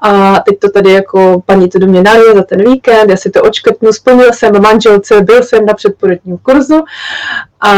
A 0.00 0.40
teď 0.40 0.58
to 0.58 0.70
tady 0.70 0.92
jako 0.92 1.42
paní 1.46 1.68
to 1.68 1.78
do 1.78 1.86
mě 1.86 2.02
nalije 2.02 2.34
za 2.34 2.42
ten 2.42 2.64
víkend, 2.64 3.10
já 3.10 3.16
si 3.16 3.30
to 3.30 3.42
očkrtnu, 3.42 3.92
splnil 3.92 4.32
jsem 4.32 4.62
manželce, 4.62 5.20
byl 5.20 5.42
jsem 5.42 5.66
na 5.66 5.74
předporodním 5.74 6.38
kurzu 6.38 6.84
a 7.60 7.74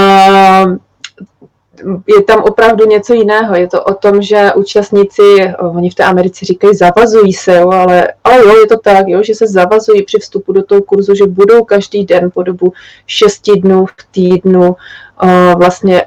je 2.06 2.22
tam 2.22 2.42
opravdu 2.42 2.86
něco 2.86 3.14
jiného. 3.14 3.54
Je 3.54 3.68
to 3.68 3.84
o 3.84 3.94
tom, 3.94 4.22
že 4.22 4.50
účastníci, 4.56 5.54
oni 5.58 5.90
v 5.90 5.94
té 5.94 6.04
Americe 6.04 6.44
říkají, 6.44 6.74
zavazují 6.74 7.32
se, 7.32 7.56
jo, 7.56 7.70
ale, 7.70 8.08
ale 8.24 8.38
jo, 8.38 8.56
je 8.60 8.66
to 8.66 8.78
tak, 8.78 9.08
jo, 9.08 9.22
že 9.22 9.34
se 9.34 9.46
zavazují 9.46 10.02
při 10.04 10.18
vstupu 10.18 10.52
do 10.52 10.62
toho 10.62 10.82
kurzu, 10.82 11.14
že 11.14 11.26
budou 11.26 11.64
každý 11.64 12.04
den 12.04 12.30
po 12.34 12.42
dobu 12.42 12.72
šesti 13.06 13.52
dnů 13.60 13.86
v 13.86 13.92
týdnu 14.10 14.76
uh, 15.22 15.54
vlastně 15.58 16.04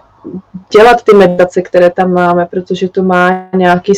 dělat 0.72 1.03
ty 1.03 1.13
meditace, 1.13 1.62
které 1.62 1.89
tam 1.89 2.13
máme, 2.13 2.46
protože 2.46 2.89
to 2.89 3.03
má 3.03 3.50
nějaký 3.55 3.94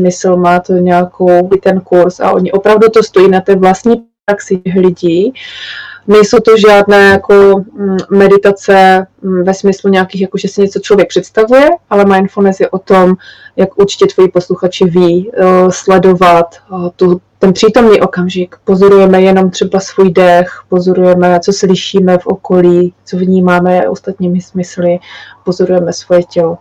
smysl, 0.00 0.36
má 0.36 0.60
to 0.60 0.72
nějakou 0.72 1.50
ten 1.62 1.80
kurz 1.80 2.20
a 2.20 2.32
oni 2.32 2.52
opravdu 2.52 2.88
to 2.88 3.02
stojí 3.02 3.28
na 3.28 3.40
té 3.40 3.56
vlastní 3.56 4.04
praxi 4.24 4.62
lidí. 4.76 5.32
Nejsou 6.06 6.38
to 6.40 6.56
žádné 6.56 7.08
jako 7.08 7.34
mm, 7.58 7.96
meditace 8.10 9.06
mm, 9.22 9.44
ve 9.44 9.54
smyslu 9.54 9.90
nějakých, 9.90 10.20
jako 10.20 10.38
že 10.38 10.48
si 10.48 10.60
něco 10.60 10.78
člověk 10.78 11.08
představuje, 11.08 11.68
ale 11.90 12.04
mindfulness 12.04 12.60
je 12.60 12.70
o 12.70 12.78
tom, 12.78 13.14
jak 13.56 13.78
určitě 13.78 14.06
tvoji 14.06 14.28
posluchači 14.28 14.84
ví, 14.84 15.30
eh, 15.34 15.44
sledovat 15.70 16.46
eh, 16.54 16.90
tu, 16.96 17.20
ten 17.38 17.52
přítomný 17.52 18.00
okamžik. 18.00 18.56
Pozorujeme 18.64 19.22
jenom 19.22 19.50
třeba 19.50 19.80
svůj 19.80 20.10
dech, 20.10 20.62
pozorujeme, 20.68 21.40
co 21.40 21.52
slyšíme 21.52 22.18
v 22.18 22.26
okolí, 22.26 22.94
co 23.04 23.16
vnímáme 23.16 23.88
ostatními 23.88 24.40
smysly, 24.40 24.98
pozorujeme 25.44 25.92
svoje 25.92 26.22
tělo. 26.22 26.58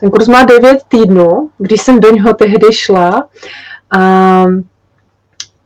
Ten 0.00 0.10
kurz 0.10 0.28
má 0.28 0.44
9 0.44 0.78
týdnů, 0.88 1.50
když 1.58 1.82
jsem 1.82 2.00
do 2.00 2.10
něho 2.10 2.34
tehdy 2.34 2.66
šla, 2.72 3.28
a 3.90 4.44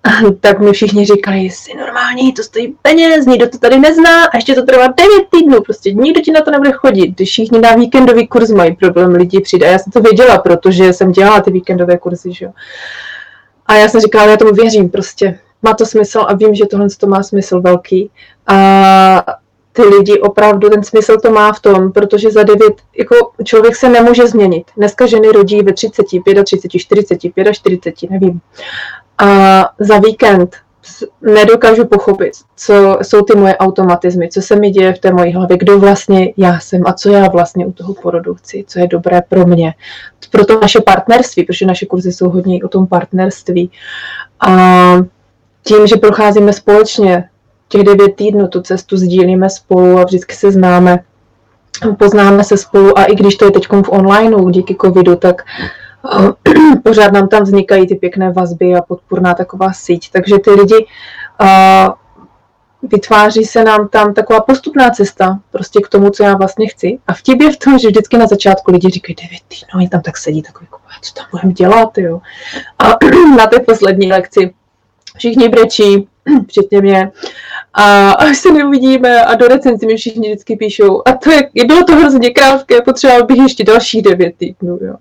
tak 0.41 0.61
mi 0.61 0.73
všichni 0.73 1.07
říkali, 1.07 1.39
jsi 1.39 1.75
normální, 1.75 2.33
to 2.33 2.43
stojí 2.43 2.75
peněz, 2.83 3.27
nikdo 3.27 3.49
to 3.49 3.59
tady 3.59 3.79
nezná 3.79 4.25
a 4.25 4.37
ještě 4.37 4.55
to 4.55 4.63
trvá 4.63 4.87
9 4.87 4.95
týdnů, 5.31 5.61
prostě 5.63 5.93
nikdo 5.93 6.21
ti 6.21 6.33
na 6.33 6.41
to 6.41 6.51
nebude 6.51 6.73
chodit. 6.73 7.09
Když 7.09 7.31
všichni 7.31 7.59
na 7.59 7.75
víkendový 7.75 8.27
kurz 8.27 8.51
mají 8.51 8.77
problém, 8.77 9.15
lidi 9.15 9.41
přijde. 9.41 9.67
A 9.67 9.71
já 9.71 9.79
jsem 9.79 9.93
to 9.93 10.01
věděla, 10.01 10.39
protože 10.39 10.93
jsem 10.93 11.13
dělala 11.13 11.41
ty 11.41 11.51
víkendové 11.51 11.99
kurzy, 11.99 12.33
že 12.33 12.45
jo. 12.45 12.53
A 13.67 13.75
já 13.75 13.89
jsem 13.89 14.01
říkala, 14.01 14.27
já 14.27 14.37
tomu 14.37 14.53
věřím 14.53 14.91
prostě. 14.91 15.39
Má 15.63 15.75
to 15.75 15.87
smysl 15.87 16.25
a 16.29 16.35
vím, 16.35 16.55
že 16.55 16.67
tohle 16.67 16.87
to 17.01 17.07
má 17.07 17.23
smysl 17.23 17.61
velký. 17.61 18.11
A 18.47 19.25
ty 19.79 19.89
lidi 19.89 20.21
opravdu, 20.21 20.69
ten 20.69 20.83
smysl 20.83 21.17
to 21.17 21.31
má 21.31 21.53
v 21.53 21.61
tom, 21.61 21.93
protože 21.93 22.31
za 22.31 22.43
devět, 22.43 22.75
jako 22.99 23.15
člověk 23.45 23.77
se 23.77 23.89
nemůže 23.89 24.27
změnit. 24.27 24.67
Dneska 24.77 25.07
ženy 25.07 25.29
rodí 25.29 25.63
ve 25.63 25.73
30, 25.73 26.07
35, 26.45 26.81
40, 26.81 27.19
45, 27.53 28.11
nevím 28.11 28.41
a 29.19 29.65
za 29.79 29.99
víkend 29.99 30.57
nedokážu 31.23 31.87
pochopit, 31.87 32.33
co 32.57 32.99
jsou 33.03 33.23
ty 33.23 33.37
moje 33.37 33.57
automatizmy, 33.57 34.29
co 34.29 34.43
se 34.43 34.57
mi 34.57 34.71
děje 34.71 34.95
v 34.95 34.99
té 34.99 35.13
mojí 35.13 35.33
hlavě, 35.33 35.57
kdo 35.57 35.79
vlastně 35.79 36.33
já 36.37 36.61
jsem 36.61 36.83
a 36.87 36.93
co 36.93 37.11
já 37.11 37.29
vlastně 37.29 37.67
u 37.67 37.73
toho 37.73 37.95
porodu 37.95 38.35
chci, 38.35 38.65
co 38.69 38.79
je 38.79 38.87
dobré 38.87 39.23
pro 39.29 39.47
mě, 39.47 39.75
pro 40.31 40.45
to 40.45 40.61
naše 40.61 40.81
partnerství, 40.81 41.45
protože 41.45 41.67
naše 41.67 41.87
kurzy 41.87 42.13
jsou 42.13 42.29
hodně 42.29 42.65
o 42.65 42.69
tom 42.69 42.87
partnerství. 42.87 43.71
A 44.41 44.95
tím, 45.63 45.87
že 45.87 45.97
procházíme 45.97 46.53
společně 46.53 47.29
těch 47.69 47.83
devět 47.83 48.17
týdnů, 48.17 48.49
tu 48.49 48.63
cestu 48.63 48.97
sdílíme 48.97 49.51
spolu 49.51 49.99
a 49.99 50.05
vždycky 50.05 50.35
se 50.35 50.53
známe, 50.53 50.99
poznáme 51.99 52.45
se 52.45 52.57
spolu 52.57 52.99
a 52.99 53.05
i 53.05 53.15
když 53.15 53.37
to 53.37 53.45
je 53.45 53.51
teď 53.51 53.69
v 53.69 53.89
onlineu 53.89 54.51
díky 54.51 54.77
covidu, 54.81 55.17
tak 55.17 55.43
pořád 56.85 57.13
nám 57.13 57.29
tam 57.29 57.43
vznikají 57.43 57.87
ty 57.87 57.95
pěkné 57.95 58.33
vazby 58.33 58.75
a 58.75 58.83
podpůrná 58.83 59.35
taková 59.35 59.73
síť. 59.73 60.11
Takže 60.13 60.39
ty 60.39 60.51
lidi 60.51 60.87
vytváří 62.83 63.45
se 63.45 63.65
nám 63.65 63.89
tam 63.89 64.15
taková 64.15 64.41
postupná 64.41 64.91
cesta 64.91 65.41
prostě 65.51 65.81
k 65.81 65.89
tomu, 65.89 66.11
co 66.11 66.23
já 66.23 66.37
vlastně 66.37 66.67
chci. 66.67 66.99
A 67.07 67.15
vtip 67.15 67.41
je 67.41 67.53
v 67.53 67.57
tom, 67.57 67.79
že 67.79 67.89
vždycky 67.89 68.19
na 68.19 68.27
začátku 68.27 68.71
lidi 68.71 68.91
říkají, 68.91 69.17
devět 69.23 69.43
týdnů, 69.49 69.69
oni 69.75 69.89
tam 69.89 70.03
tak 70.03 70.17
sedí 70.17 70.43
takový, 70.43 70.67
co 71.03 71.15
tam 71.15 71.27
budeme 71.31 71.53
dělat, 71.53 71.99
jo. 71.99 72.21
A 72.79 72.97
na 73.37 73.47
té 73.47 73.61
poslední 73.61 74.13
lekci 74.13 74.55
všichni 75.17 75.49
brečí, 75.49 76.09
včetně 76.49 76.81
mě. 76.81 77.11
A 77.81 78.11
až 78.11 78.39
se 78.39 78.53
neuvidíme 78.53 79.25
a 79.25 79.35
do 79.35 79.49
recenzi 79.49 79.87
mi 79.87 79.97
všichni 79.97 80.29
vždycky 80.29 80.57
píšou. 80.57 81.03
A 81.05 81.13
to 81.13 81.31
je, 81.31 81.51
bylo 81.67 81.85
to 81.85 81.97
hrozně 81.97 82.31
krátké, 82.31 82.83
potřeboval 82.83 83.27
bych 83.27 83.37
ještě 83.37 83.65
další 83.65 84.03
devět 84.03 84.35
týdnů. 84.37 84.79
Jo. 84.83 84.95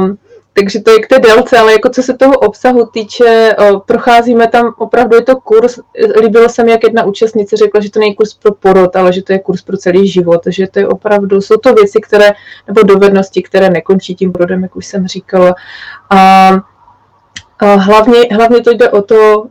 Um, 0.00 0.18
takže 0.52 0.80
to 0.80 0.90
je 0.90 0.98
k 0.98 1.06
té 1.06 1.18
délce, 1.18 1.58
ale 1.58 1.72
jako 1.72 1.88
co 1.88 2.02
se 2.02 2.16
toho 2.16 2.38
obsahu 2.38 2.86
týče, 2.86 3.56
procházíme 3.86 4.48
tam, 4.48 4.74
opravdu 4.78 5.16
je 5.16 5.22
to 5.22 5.36
kurz, 5.36 5.78
líbilo 6.20 6.48
se 6.48 6.64
mi, 6.64 6.70
jak 6.70 6.84
jedna 6.84 7.04
účastnice 7.04 7.56
řekla, 7.56 7.80
že 7.80 7.90
to 7.90 8.00
není 8.00 8.14
kurz 8.14 8.34
pro 8.34 8.54
porod, 8.54 8.96
ale 8.96 9.12
že 9.12 9.22
to 9.22 9.32
je 9.32 9.38
kurz 9.38 9.62
pro 9.62 9.76
celý 9.76 10.08
život, 10.08 10.40
že 10.46 10.66
to 10.66 10.78
je 10.78 10.88
opravdu, 10.88 11.40
jsou 11.40 11.56
to 11.56 11.74
věci, 11.74 12.00
které, 12.00 12.32
nebo 12.66 12.82
dovednosti, 12.82 13.42
které 13.42 13.70
nekončí 13.70 14.14
tím 14.14 14.32
porodem, 14.32 14.62
jak 14.62 14.76
už 14.76 14.86
jsem 14.86 15.06
říkala. 15.06 15.54
A 16.10 16.50
Hlavně, 17.62 18.18
hlavně 18.30 18.60
to 18.60 18.70
jde 18.70 18.90
o 18.90 19.02
to, 19.02 19.46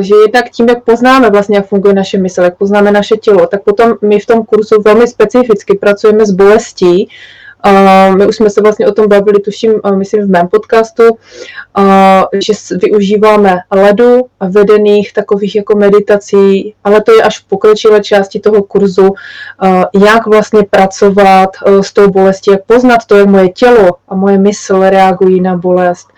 že 0.00 0.14
jednak 0.14 0.50
tím, 0.50 0.68
jak 0.68 0.84
poznáme 0.84 1.30
vlastně, 1.30 1.56
jak 1.56 1.66
funguje 1.66 1.94
naše 1.94 2.18
mysl, 2.18 2.42
jak 2.42 2.58
poznáme 2.58 2.92
naše 2.92 3.16
tělo, 3.16 3.46
tak 3.46 3.62
potom 3.62 3.94
my 4.02 4.20
v 4.20 4.26
tom 4.26 4.44
kurzu 4.44 4.82
velmi 4.84 5.08
specificky 5.08 5.78
pracujeme 5.78 6.26
s 6.26 6.30
bolestí, 6.30 7.08
Uh, 7.66 8.16
my 8.16 8.26
už 8.26 8.36
jsme 8.36 8.50
se 8.50 8.60
vlastně 8.62 8.86
o 8.86 8.92
tom 8.92 9.08
bavili, 9.08 9.40
tuším, 9.40 9.74
uh, 9.84 9.96
myslím 9.96 10.22
v 10.22 10.30
mém 10.30 10.48
podcastu, 10.48 11.02
že 12.32 12.52
využíváme 12.82 13.56
ledu 13.70 14.26
vedených 14.40 15.12
takových 15.12 15.56
jako 15.56 15.76
meditací, 15.76 16.74
ale 16.84 17.02
to 17.02 17.12
je 17.12 17.22
až 17.22 17.38
v 17.38 17.44
pokročilé 17.44 18.00
části 18.00 18.40
toho 18.40 18.62
kurzu, 18.62 19.14
jak 20.04 20.26
vlastně 20.26 20.60
pracovat 20.70 21.50
s 21.80 21.92
tou 21.92 22.10
bolestí, 22.10 22.50
jak 22.50 22.64
poznat 22.64 23.06
to, 23.06 23.16
jak 23.16 23.28
moje 23.28 23.48
tělo 23.48 23.90
a 24.08 24.14
moje 24.14 24.38
mysl 24.38 24.80
reagují 24.80 25.40
na 25.40 25.56
bolest 25.56 26.08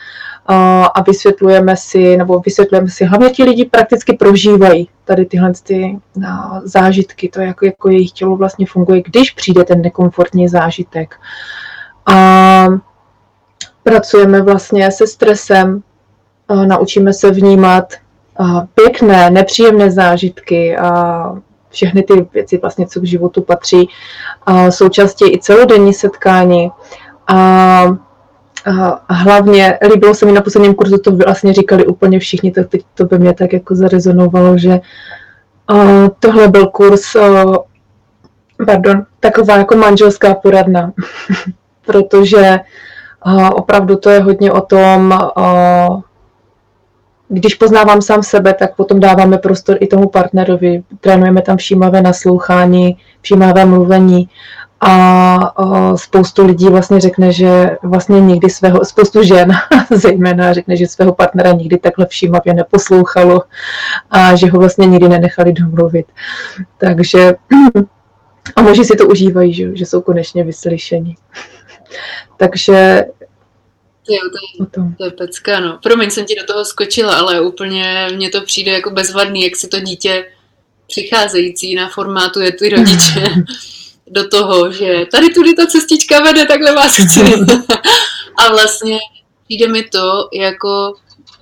a 0.95 1.03
vysvětlujeme 1.07 1.77
si, 1.77 2.17
nebo 2.17 2.39
vysvětlujeme 2.39 2.89
si, 2.89 3.05
hlavně 3.05 3.31
ti 3.31 3.45
lidi 3.45 3.65
prakticky 3.65 4.13
prožívají 4.13 4.89
tady 5.05 5.27
tyhle 5.27 5.53
ty 5.63 5.99
zážitky, 6.65 7.29
to 7.29 7.41
jako, 7.41 7.65
jako 7.65 7.89
jejich 7.89 8.13
tělo 8.13 8.37
vlastně 8.37 8.67
funguje, 8.67 9.03
když 9.03 9.31
přijde 9.31 9.65
ten 9.65 9.83
nekomfortní 9.83 10.49
zážitek. 10.49 11.15
A 12.07 12.67
pracujeme 13.83 14.43
vlastně 14.43 14.91
se 14.91 15.07
stresem, 15.07 15.83
naučíme 16.67 17.13
se 17.13 17.31
vnímat 17.31 17.95
pěkné, 18.75 19.31
nepříjemné 19.31 19.91
zážitky 19.91 20.77
a 20.77 21.23
všechny 21.69 22.03
ty 22.03 22.27
věci, 22.33 22.59
vlastně, 22.59 22.87
co 22.87 23.01
k 23.01 23.05
životu 23.05 23.43
patří, 23.43 23.89
součástí 24.71 25.35
i 25.35 25.39
celodenní 25.39 25.95
setkání. 25.95 26.71
A 27.27 27.83
a 28.67 29.15
hlavně 29.15 29.79
líbilo 29.93 30.15
se 30.15 30.27
mi 30.27 30.33
na 30.33 30.41
posledním 30.41 30.75
kurzu, 30.75 30.99
to 30.99 31.13
vlastně 31.13 31.53
říkali 31.53 31.87
úplně 31.87 32.19
všichni, 32.19 32.53
tak 32.53 32.69
teď 32.69 32.83
to 32.95 33.05
by 33.05 33.19
mě 33.19 33.35
tak 33.35 33.53
jako 33.53 33.75
zarezonovalo, 33.75 34.59
že 34.59 34.81
uh, 35.71 36.09
tohle 36.21 36.49
byl 36.49 36.67
kurz, 36.67 37.15
uh, 37.15 37.57
pardon, 38.67 39.07
taková 39.21 39.57
jako 39.57 39.77
manželská 39.77 40.35
poradna, 40.35 40.93
protože 41.87 42.61
uh, 43.27 43.49
opravdu 43.53 43.97
to 43.97 44.11
je 44.11 44.21
hodně 44.21 44.53
o 44.53 44.61
tom, 44.61 45.21
uh, 45.37 46.01
když 47.29 47.55
poznávám 47.55 48.03
sám 48.03 48.23
sebe, 48.23 48.55
tak 48.55 48.77
potom 48.77 49.01
dáváme 49.01 49.39
prostor 49.39 49.77
i 49.81 49.87
tomu 49.87 50.09
partnerovi. 50.09 50.83
Trénujeme 51.01 51.43
tam 51.43 51.57
všímavé 51.57 52.03
naslouchání, 52.03 52.97
všímavé 53.21 53.65
mluvení 53.65 54.29
a 54.81 55.97
spoustu 55.97 56.47
lidí 56.47 56.69
vlastně 56.69 57.01
řekne, 57.01 57.33
že 57.33 57.77
vlastně 57.83 58.21
nikdy 58.21 58.51
svého, 58.51 58.85
spoustu 58.85 59.23
žen 59.23 59.53
zejména 59.91 60.53
řekne, 60.53 60.77
že 60.77 60.87
svého 60.87 61.15
partnera 61.15 61.53
nikdy 61.53 61.79
takhle 61.79 62.07
všímavě 62.07 62.55
neposlouchalo 62.55 63.43
a 64.11 64.37
že 64.37 64.47
ho 64.47 64.59
vlastně 64.59 64.87
nikdy 64.87 65.09
nenechali 65.09 65.53
domluvit. 65.53 66.07
Takže 66.79 67.33
a 68.57 68.63
muži 68.63 68.85
si 68.85 68.97
to 68.97 69.07
užívají, 69.07 69.55
že, 69.55 69.77
že 69.77 69.87
jsou 69.87 70.01
konečně 70.01 70.45
vyslyšeni. 70.45 71.17
Takže 72.37 73.05
Jo, 74.09 74.19
to, 74.59 74.81
je, 74.81 74.95
to 74.99 75.05
je 75.05 75.11
pecka, 75.11 75.61
no. 75.61 75.79
Promiň, 75.83 76.11
jsem 76.11 76.25
ti 76.25 76.35
do 76.35 76.47
toho 76.53 76.65
skočila, 76.65 77.19
ale 77.19 77.41
úplně 77.41 78.09
mně 78.15 78.31
to 78.31 78.41
přijde 78.41 78.73
jako 78.73 78.91
bezvadný, 78.91 79.45
jak 79.45 79.57
si 79.57 79.69
to 79.69 79.81
dítě 79.81 80.25
přicházející 80.87 81.75
na 81.75 81.89
formátu 81.89 82.41
je 82.41 82.53
ty 82.53 82.69
rodiče 82.69 83.25
do 84.11 84.29
toho, 84.29 84.73
že 84.73 85.07
tady 85.13 85.31
tudy 85.35 85.55
ta 85.55 85.67
cestička 85.67 86.21
vede, 86.23 86.47
takhle 86.47 86.75
vás 86.75 86.97
chci. 87.05 87.21
a 88.37 88.49
vlastně 88.49 88.99
přijde 89.45 89.69
mi 89.69 89.83
to 89.83 90.29
jako, 90.33 90.95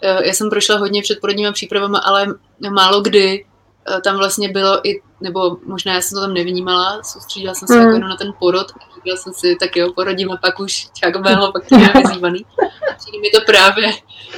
eh, 0.03 0.27
já 0.27 0.33
jsem 0.33 0.51
prošla 0.51 0.77
hodně 0.77 1.03
před 1.03 1.21
porodníma 1.21 1.53
přípravama, 1.53 1.99
ale 1.99 2.27
málo 2.71 3.01
kdy 3.01 3.45
eh, 3.89 4.01
tam 4.01 4.17
vlastně 4.17 4.49
bylo 4.49 4.89
i, 4.89 5.01
nebo 5.21 5.57
možná 5.67 5.95
já 5.95 6.01
jsem 6.01 6.17
to 6.17 6.21
tam 6.21 6.35
nevnímala, 6.35 7.03
soustředila 7.03 7.55
jsem 7.55 7.69
se 7.69 7.75
mm. 7.75 7.81
jako 7.81 7.93
jenom 7.93 8.09
na 8.09 8.17
ten 8.17 8.33
porod 8.39 8.67
a 8.71 8.95
říkala 8.95 9.17
jsem 9.17 9.33
si, 9.33 9.57
tak 9.61 9.77
jo, 9.77 9.93
porodím 9.93 10.31
a 10.31 10.37
pak 10.37 10.61
už 10.61 10.87
čak 10.95 11.21
bylo, 11.21 11.53
pak 11.53 11.69
to 11.69 11.79
je 11.79 11.93
vyzývaný. 12.03 12.47
Přijde 12.99 13.19
mi 13.21 13.31
to 13.31 13.41
právě, 13.47 13.93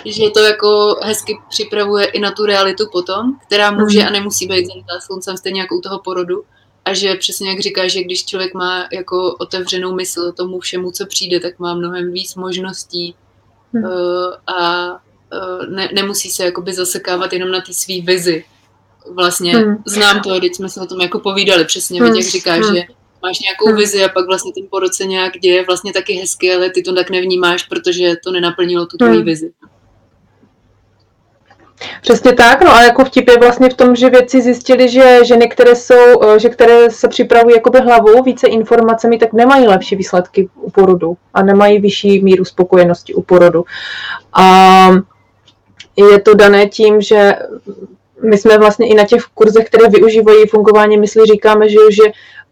že 0.04 0.30
to 0.30 0.40
jako 0.40 0.96
hezky 1.02 1.38
připravuje 1.48 2.04
i 2.04 2.20
na 2.20 2.30
tu 2.30 2.46
realitu 2.46 2.88
potom, 2.92 3.38
která 3.46 3.70
může 3.70 4.00
mm. 4.00 4.06
a 4.06 4.10
nemusí 4.10 4.46
být 4.46 4.66
zalitá 4.66 5.00
sluncem 5.00 5.36
stejně 5.36 5.60
jako 5.60 5.76
u 5.76 5.80
toho 5.80 5.98
porodu 5.98 6.44
a 6.84 6.94
že 6.94 7.14
přesně 7.14 7.50
jak 7.50 7.60
říká, 7.60 7.88
že 7.88 8.02
když 8.02 8.24
člověk 8.24 8.54
má 8.54 8.88
jako 8.92 9.36
otevřenou 9.40 9.94
mysl 9.94 10.32
tomu 10.32 10.60
všemu, 10.60 10.90
co 10.90 11.06
přijde, 11.06 11.40
tak 11.40 11.58
má 11.58 11.74
mnohem 11.74 12.12
víc 12.12 12.34
možností 12.34 13.14
hmm. 13.72 13.84
uh, 13.84 13.90
a 14.46 14.90
uh, 14.92 15.66
ne, 15.68 15.88
nemusí 15.94 16.30
se 16.30 16.44
jakoby 16.44 16.72
zasekávat 16.72 17.32
jenom 17.32 17.50
na 17.50 17.60
té 17.60 17.74
svý 17.74 18.00
vizi. 18.00 18.44
Vlastně 19.14 19.56
hmm. 19.56 19.82
znám 19.86 20.20
to, 20.20 20.38
když 20.38 20.56
jsme 20.56 20.68
se 20.68 20.80
o 20.80 20.86
tom 20.86 21.00
jako 21.00 21.18
povídali, 21.18 21.64
přesně, 21.64 22.02
hmm. 22.02 22.14
jak 22.14 22.26
říkáš, 22.26 22.60
hmm. 22.60 22.76
že 22.76 22.82
máš 23.22 23.38
nějakou 23.40 23.66
hmm. 23.66 23.76
vizi 23.76 24.04
a 24.04 24.08
pak 24.08 24.26
vlastně 24.26 24.52
ten 24.52 24.64
porod 24.70 24.94
se 24.94 25.04
nějak 25.04 25.32
děje 25.38 25.64
vlastně 25.66 25.92
taky 25.92 26.12
hezky, 26.12 26.54
ale 26.54 26.70
ty 26.70 26.82
to 26.82 26.94
tak 26.94 27.10
nevnímáš, 27.10 27.62
protože 27.62 28.16
to 28.24 28.32
nenaplnilo 28.32 28.86
tu 28.86 28.96
tvoji 28.96 29.16
hmm. 29.16 29.24
vizi. 29.24 29.52
Přesně 32.02 32.32
tak, 32.32 32.64
no 32.64 32.74
a 32.74 32.82
jako 32.82 33.04
vtip 33.04 33.28
je 33.28 33.38
vlastně 33.38 33.70
v 33.70 33.74
tom, 33.74 33.96
že 33.96 34.10
vědci 34.10 34.42
zjistili, 34.42 34.88
že 34.88 35.24
ženy, 35.24 35.48
které, 35.48 35.76
jsou, 35.76 36.22
eh, 36.22 36.38
že 36.38 36.48
které 36.48 36.90
se 36.90 37.08
připravují 37.08 37.54
jakoby 37.54 37.80
hlavou 37.80 38.22
více 38.22 38.46
informacemi, 38.46 39.18
tak 39.18 39.32
nemají 39.32 39.66
lepší 39.66 39.96
výsledky 39.96 40.48
u 40.54 40.70
porodu 40.70 41.16
a 41.34 41.42
nemají 41.42 41.80
vyšší 41.80 42.22
míru 42.22 42.44
spokojenosti 42.44 43.14
u 43.14 43.22
porodu. 43.22 43.64
A 44.32 44.90
je 45.96 46.20
to 46.20 46.34
dané 46.34 46.66
tím, 46.66 47.00
že 47.00 47.34
my 48.22 48.38
jsme 48.38 48.58
vlastně 48.58 48.88
i 48.88 48.94
na 48.94 49.04
těch 49.04 49.22
kurzech, 49.34 49.66
které 49.66 49.88
využívají 49.88 50.46
fungování 50.46 50.96
mysli, 50.96 51.26
říkáme, 51.26 51.68
že, 51.68 51.78
že 51.90 52.02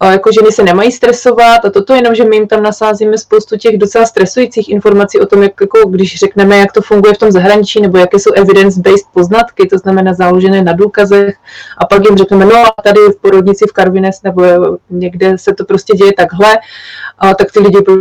jako 0.07 0.33
ženy 0.33 0.53
se 0.53 0.63
nemají 0.63 0.93
stresovat 0.93 1.65
a 1.65 1.71
toto 1.71 1.95
jenom, 1.95 2.15
že 2.15 2.25
my 2.25 2.37
jim 2.37 2.47
tam 2.47 2.63
nasázíme 2.63 3.19
spoustu 3.19 3.57
těch 3.57 3.79
docela 3.79 4.07
stresujících 4.07 4.69
informací 4.69 5.21
o 5.21 5.27
tom, 5.27 5.43
jak, 5.43 5.53
jako, 5.61 5.89
když 5.89 6.19
řekneme, 6.19 6.57
jak 6.59 6.73
to 6.73 6.83
funguje 6.83 7.15
v 7.15 7.19
tom 7.19 7.33
zahraničí, 7.33 7.81
nebo 7.81 7.99
jaké 7.99 8.19
jsou 8.19 8.33
evidence-based 8.33 9.07
poznatky, 9.13 9.67
to 9.67 9.79
znamená 9.79 10.15
založené 10.15 10.63
na 10.63 10.73
důkazech, 10.73 11.37
a 11.79 11.87
pak 11.87 12.05
jim 12.05 12.17
řekneme, 12.17 12.45
no 12.45 12.57
a 12.57 12.83
tady 12.83 13.01
v 13.01 13.21
porodnici 13.21 13.67
v 13.67 13.73
Karvines 13.73 14.23
nebo 14.23 14.43
někde 14.91 15.39
se 15.39 15.55
to 15.55 15.65
prostě 15.65 15.97
děje 15.97 16.13
takhle, 16.17 16.59
a 17.19 17.35
tak 17.35 17.53
ty 17.53 17.61
lidi 17.61 17.79
budou, 17.79 18.01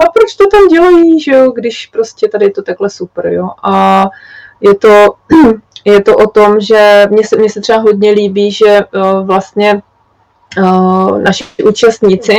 a 0.00 0.10
proč 0.14 0.34
to 0.34 0.44
tam 0.46 0.68
dělají, 0.68 1.20
že 1.20 1.32
jo, 1.32 1.50
když 1.50 1.86
prostě 1.86 2.28
tady 2.28 2.44
je 2.44 2.50
to 2.50 2.62
takhle 2.62 2.90
super, 2.90 3.26
jo. 3.26 3.48
A 3.62 4.04
je 4.60 4.74
to, 4.74 5.14
je 5.84 6.02
to 6.02 6.16
o 6.16 6.26
tom, 6.26 6.60
že 6.60 7.06
mně 7.10 7.26
se, 7.26 7.36
mně 7.36 7.50
se 7.50 7.60
třeba 7.60 7.78
hodně 7.78 8.10
líbí, 8.10 8.50
že 8.50 8.80
vlastně 9.22 9.82
Eh, 9.82 9.95
naši 11.22 11.44
účastníci 11.64 12.36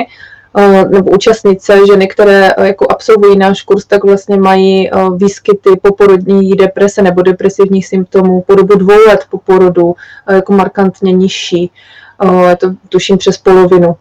eh, 0.58 0.86
nebo 0.86 1.12
účastnice, 1.12 1.80
ženy, 1.88 2.08
které 2.08 2.52
eh, 2.58 2.68
jako 2.68 2.86
absolvují 2.90 3.38
náš 3.38 3.62
kurz, 3.62 3.86
tak 3.86 4.04
vlastně 4.04 4.38
mají 4.38 4.90
výskyty 5.16 5.70
poporodní 5.82 6.56
deprese 6.56 7.02
nebo 7.02 7.22
depresivních 7.22 7.88
symptomů 7.88 8.42
po 8.42 8.56
dobu 8.56 8.76
dvou 8.76 9.08
let 9.08 9.26
po 9.30 9.38
porodu 9.38 9.96
jako 10.30 10.54
markantně 10.54 11.12
nižší. 11.12 11.72
To 12.58 12.72
tuším 12.90 13.18
přes 13.18 13.38
polovinu. 13.38 13.96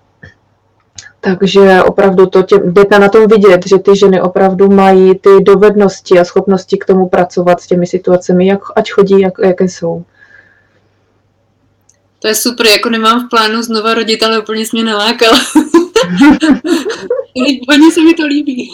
Takže 1.21 1.83
opravdu 1.83 2.27
to 2.27 2.42
tě, 2.42 2.57
jde 2.64 2.99
na 2.99 3.09
tom 3.09 3.27
vidět, 3.27 3.66
že 3.66 3.79
ty 3.79 3.97
ženy 3.97 4.21
opravdu 4.21 4.69
mají 4.69 5.14
ty 5.14 5.31
dovednosti 5.42 6.19
a 6.19 6.25
schopnosti 6.25 6.77
k 6.79 6.85
tomu 6.85 7.09
pracovat 7.09 7.61
s 7.61 7.66
těmi 7.66 7.87
situacemi, 7.87 8.47
jak, 8.47 8.61
ať 8.77 8.90
chodí, 8.90 9.21
jak, 9.21 9.35
jaké 9.42 9.64
jsou. 9.64 10.05
To 12.19 12.29
je 12.29 12.35
super, 12.35 12.67
jako 12.67 12.89
nemám 12.89 13.27
v 13.27 13.31
plánu 13.31 13.63
znova 13.63 13.95
rodit, 13.95 14.23
ale 14.23 14.39
úplně 14.39 14.67
jsi 14.67 14.77
mě 14.77 14.85
nalákal. 14.85 15.33
Hodně 17.69 17.91
se 17.95 18.01
mi 18.03 18.15
to 18.15 18.27
líbí. 18.27 18.73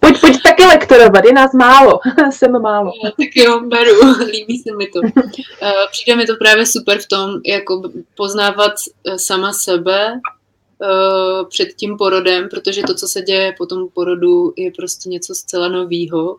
Pojď, 0.00 0.20
pojď 0.20 0.42
taky 0.42 0.64
lektorovat. 0.64 1.24
je 1.24 1.32
nás 1.32 1.52
málo, 1.52 2.00
jsem 2.30 2.62
málo. 2.62 2.92
Já, 3.04 3.10
tak 3.10 3.36
jo, 3.36 3.60
beru, 3.60 4.24
líbí 4.30 4.58
se 4.58 4.76
mi 4.76 4.86
to. 4.86 5.00
Eh, 5.62 5.72
přijde 5.90 6.16
mi 6.16 6.26
to 6.26 6.36
právě 6.36 6.66
super 6.66 6.98
v 6.98 7.08
tom, 7.08 7.30
jako 7.46 7.82
poznávat 8.16 8.72
eh, 9.06 9.18
sama 9.18 9.52
sebe 9.52 10.12
uh, 10.12 11.48
před 11.48 11.68
tím 11.76 11.96
porodem, 11.96 12.48
protože 12.48 12.82
to, 12.82 12.94
co 12.94 13.08
se 13.08 13.22
děje 13.22 13.54
po 13.58 13.66
tom 13.66 13.88
porodu, 13.94 14.52
je 14.56 14.70
prostě 14.76 15.08
něco 15.08 15.34
zcela 15.34 15.68
novýho. 15.68 16.36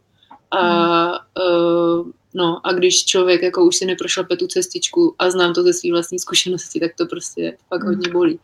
A, 0.52 1.20
uh, 1.40 2.08
no, 2.36 2.62
a 2.64 2.74
když 2.74 3.06
člověk 3.06 3.42
jako 3.42 3.64
už 3.64 3.76
si 3.76 3.86
neprošel 3.86 4.24
tu 4.40 4.48
cestičku 4.48 5.16
a 5.20 5.30
znám 5.30 5.54
to 5.54 5.64
ze 5.64 5.74
své 5.74 5.92
vlastní 5.92 6.20
zkušenosti, 6.20 6.80
tak 6.80 6.92
to 6.98 7.06
prostě 7.06 7.58
fakt 7.70 7.82
hmm. 7.82 7.96
hodně 7.96 8.10
bolí. 8.10 8.40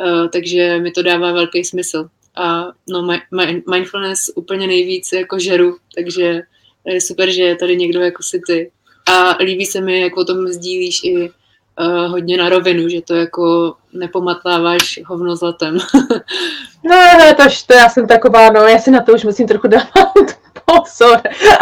Uh, 0.00 0.28
takže 0.28 0.78
mi 0.78 0.90
to 0.90 1.02
dává 1.02 1.32
velký 1.32 1.64
smysl. 1.64 2.08
A 2.36 2.66
no, 2.88 3.18
mindfulness 3.70 4.30
úplně 4.34 4.66
nejvíc 4.66 5.12
jako 5.12 5.38
žeru, 5.38 5.76
takže 5.94 6.42
je 6.86 7.00
super, 7.00 7.30
že 7.30 7.42
je 7.42 7.56
tady 7.56 7.76
někdo 7.76 8.00
jako 8.00 8.22
si 8.22 8.40
ty. 8.46 8.70
A 9.12 9.36
líbí 9.44 9.66
se 9.66 9.80
mi, 9.80 10.00
jak 10.00 10.16
o 10.16 10.24
tom 10.24 10.46
sdílíš 10.46 11.00
i 11.04 11.30
uh, 11.80 12.10
hodně 12.10 12.36
na 12.36 12.48
rovinu, 12.48 12.88
že 12.88 13.00
to 13.00 13.14
jako 13.14 13.74
nepomatláváš 13.92 15.00
hovno 15.06 15.36
zlatem. 15.36 15.74
no, 16.84 16.96
ne, 17.18 17.34
to, 17.34 17.42
to 17.66 17.74
já 17.74 17.88
jsem 17.88 18.06
taková, 18.06 18.50
no, 18.50 18.60
já 18.60 18.78
si 18.78 18.90
na 18.90 19.02
to 19.02 19.12
už 19.12 19.24
musím 19.24 19.48
trochu 19.48 19.68
dávat 19.68 20.41
pozor, 20.64 21.20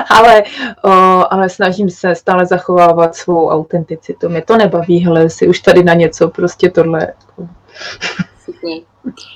ale, 0.09 0.43
o, 0.85 1.25
ale 1.31 1.49
snažím 1.49 1.91
se 1.91 2.15
stále 2.15 2.47
zachovávat 2.47 3.17
svou 3.17 3.49
autenticitu. 3.49 4.29
Mě 4.29 4.43
to 4.43 4.57
nebaví, 4.57 4.99
hele, 4.99 5.31
si 5.31 5.49
už 5.49 5.61
tady 5.61 5.85
na 5.85 5.95
něco, 5.95 6.29
prostě 6.29 6.71
tohle. 6.71 7.01
Jako. 7.01 7.49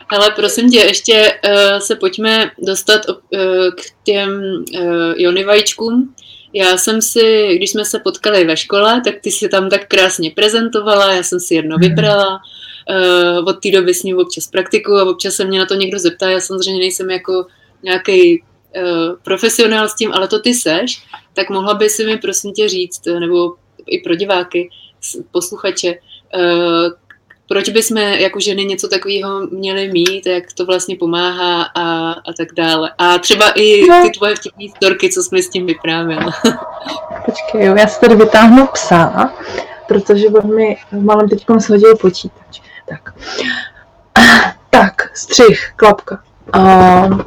Ale 0.09 0.31
prosím 0.31 0.71
tě, 0.71 0.79
ještě 0.79 1.33
uh, 1.45 1.79
se 1.79 1.97
pojďme 1.97 2.51
dostat 2.59 3.09
uh, 3.09 3.17
k 3.77 4.05
těm 4.05 4.31
uh, 4.31 5.14
Jony 5.17 5.45
vajíčkům. 5.45 6.14
Já 6.53 6.77
jsem 6.77 7.03
si, 7.03 7.49
když 7.57 7.71
jsme 7.71 7.85
se 7.85 7.99
potkali 7.99 8.45
ve 8.45 8.57
škole, 8.57 9.01
tak 9.05 9.14
ty 9.21 9.31
si 9.31 9.49
tam 9.49 9.71
tak 9.71 9.88
krásně 9.88 10.31
prezentovala, 10.31 11.12
já 11.12 11.23
jsem 11.23 11.40
si 11.40 11.55
jedno 11.55 11.77
mhm. 11.77 11.88
vybrala. 11.88 12.40
Uh, 12.90 13.49
od 13.49 13.53
té 13.53 13.71
doby 13.71 13.95
s 13.95 14.03
ním 14.03 14.19
občas 14.19 14.47
praktikuju 14.47 14.97
a 14.97 15.11
občas 15.11 15.35
se 15.35 15.45
mě 15.45 15.59
na 15.59 15.67
to 15.67 15.75
někdo 15.75 15.99
zeptá. 15.99 16.31
Já 16.31 16.40
samozřejmě 16.40 16.81
nejsem 16.81 17.11
jako 17.11 17.47
nějaký 17.83 18.43
profesionál 19.22 19.88
s 19.88 19.94
tím, 19.94 20.12
ale 20.12 20.28
to 20.28 20.38
ty 20.38 20.54
seš, 20.54 21.04
tak 21.34 21.50
mohla 21.50 21.74
by 21.74 21.90
si 21.90 22.06
mi 22.06 22.16
prosím 22.16 22.52
tě 22.52 22.68
říct, 22.68 23.02
nebo 23.06 23.54
i 23.87 23.98
pro 23.98 24.14
diváky, 24.14 24.70
posluchače, 25.30 25.94
uh, 26.34 26.92
proč 27.48 27.68
bychom 27.68 27.96
jako 27.96 28.40
ženy 28.40 28.64
něco 28.64 28.88
takového 28.88 29.40
měli 29.46 29.92
mít, 29.92 30.26
jak 30.26 30.52
to 30.52 30.66
vlastně 30.66 30.96
pomáhá 30.96 31.62
a, 31.62 32.10
a 32.12 32.32
tak 32.37 32.48
dále. 32.56 32.92
A 32.98 33.18
třeba 33.18 33.50
i 33.50 33.87
no. 33.87 34.02
ty 34.02 34.10
tvoje 34.10 34.37
vtipné 34.37 34.64
storky, 34.76 35.10
co 35.10 35.22
jsme 35.22 35.42
s 35.42 35.48
tím 35.48 35.66
vyprávěli. 35.66 36.26
Počkej, 37.24 37.66
jo, 37.66 37.74
já 37.78 37.87
si 37.87 38.00
tady 38.00 38.14
vytáhnu 38.14 38.66
psa, 38.66 39.32
protože 39.88 40.26
on 40.26 40.54
mi 40.54 40.76
malem 41.00 41.28
teď 41.28 41.44
shodil 41.58 41.96
počítač. 41.96 42.60
Tak. 42.88 43.14
Tak, 44.70 45.16
střih, 45.16 45.72
klapka. 45.76 46.22
Uh, 46.56 47.20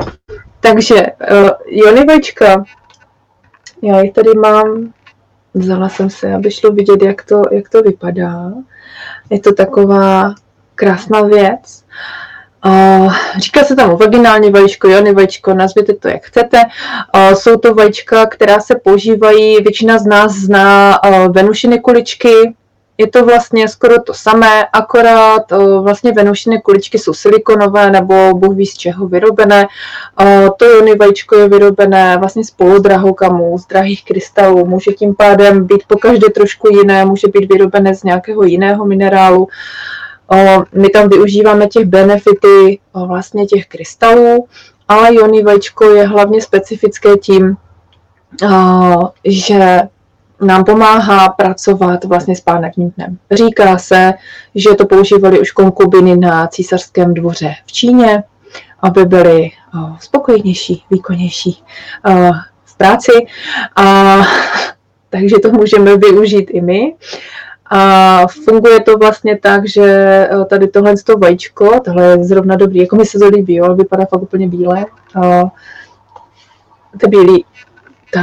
takže 0.59 0.95
uh, 0.95 1.49
Jonivečka, 1.65 2.63
já 3.81 4.01
ji 4.01 4.11
tady 4.11 4.29
mám, 4.33 4.93
vzala 5.53 5.89
jsem 5.89 6.09
se, 6.09 6.33
aby 6.33 6.51
šlo 6.51 6.71
vidět, 6.71 7.01
jak 7.01 7.23
to, 7.23 7.41
jak 7.51 7.69
to 7.69 7.81
vypadá. 7.81 8.51
Je 9.29 9.39
to 9.39 9.53
taková 9.53 10.35
krásná 10.75 11.21
věc. 11.21 11.83
Uh, 12.65 13.13
říká 13.37 13.63
se 13.63 13.75
tam 13.75 13.97
vaginální 13.97 14.51
vajíčko, 14.51 14.87
jony 14.87 15.13
vajíčko, 15.13 15.53
nazvěte 15.53 15.93
to 15.93 16.07
jak 16.07 16.23
chcete. 16.23 16.57
Uh, 17.15 17.33
jsou 17.33 17.57
to 17.57 17.73
vajíčka, 17.73 18.25
která 18.25 18.59
se 18.59 18.75
používají, 18.75 19.57
většina 19.61 19.97
z 19.97 20.05
nás 20.05 20.31
zná 20.31 21.03
uh, 21.03 21.33
venušiny 21.33 21.79
kuličky, 21.79 22.55
je 22.97 23.07
to 23.07 23.25
vlastně 23.25 23.67
skoro 23.67 24.01
to 24.01 24.13
samé, 24.13 24.65
akorát 24.73 25.51
vlastně 25.81 26.11
venušiny 26.11 26.61
kuličky 26.61 26.99
jsou 26.99 27.13
silikonové 27.13 27.91
nebo 27.91 28.33
bůh 28.33 28.55
ví 28.55 28.65
z 28.65 28.77
čeho 28.77 29.07
vyrobené. 29.07 29.67
To 30.57 30.65
jony 30.65 30.95
vajíčko 30.95 31.35
je 31.35 31.49
vyrobené 31.49 32.17
vlastně 32.17 32.43
z 32.43 32.51
polodrahokamů, 32.51 33.57
z 33.57 33.67
drahých 33.67 34.05
krystalů, 34.05 34.65
může 34.65 34.91
tím 34.91 35.15
pádem 35.15 35.67
být 35.67 35.83
po 35.87 35.97
každé 35.97 36.29
trošku 36.29 36.69
jiné, 36.69 37.05
může 37.05 37.27
být 37.27 37.53
vyrobené 37.53 37.95
z 37.95 38.03
nějakého 38.03 38.43
jiného 38.43 38.85
minerálu. 38.85 39.47
My 40.73 40.89
tam 40.89 41.09
využíváme 41.09 41.67
těch 41.67 41.85
benefity 41.85 42.79
vlastně 42.93 43.45
těch 43.45 43.67
krystalů, 43.67 44.47
ale 44.87 45.15
jony 45.15 45.43
vajíčko 45.43 45.85
je 45.85 46.07
hlavně 46.07 46.41
specifické 46.41 47.17
tím, 47.17 47.57
že 49.25 49.81
nám 50.41 50.63
pomáhá 50.63 51.29
pracovat 51.29 52.03
vlastně 52.03 52.35
s 52.35 52.41
pánevním 52.41 52.91
dnem. 52.97 53.17
Říká 53.31 53.77
se, 53.77 54.13
že 54.55 54.75
to 54.75 54.85
používali 54.85 55.39
už 55.39 55.51
konkubiny 55.51 56.17
na 56.17 56.47
císařském 56.47 57.13
dvoře 57.13 57.55
v 57.65 57.71
Číně, 57.71 58.23
aby 58.79 59.05
byli 59.05 59.49
spokojenější, 59.99 60.83
výkonnější 60.91 61.63
v 62.65 62.77
práci. 62.77 63.11
A, 63.75 64.17
takže 65.09 65.39
to 65.39 65.51
můžeme 65.51 65.97
využít 65.97 66.49
i 66.51 66.61
my. 66.61 66.95
A 67.69 68.21
funguje 68.27 68.79
to 68.79 68.97
vlastně 68.97 69.37
tak, 69.37 69.67
že 69.67 70.29
tady 70.49 70.67
tohle 70.67 70.93
to 71.05 71.17
vajíčko, 71.17 71.79
tohle 71.85 72.05
je 72.05 72.23
zrovna 72.23 72.55
dobrý, 72.55 72.79
jako 72.79 72.95
mi 72.95 73.05
se 73.05 73.19
to 73.19 73.27
líbí, 73.27 73.55
jo, 73.55 73.75
vypadá 73.75 74.05
fakt 74.05 74.21
úplně 74.21 74.47
bílé. 74.47 74.85
To 76.99 77.07
bílý 77.07 77.45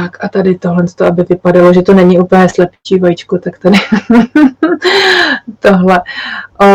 tak 0.01 0.23
a 0.23 0.29
tady 0.29 0.55
tohle, 0.55 0.85
aby 1.07 1.23
vypadalo, 1.29 1.73
že 1.73 1.81
to 1.81 1.93
není 1.93 2.19
úplně 2.19 2.49
slepčí 2.49 2.99
vajíčko, 2.99 3.37
tak 3.37 3.59
tady 3.59 3.77
tohle. 5.59 6.01
O, 6.61 6.65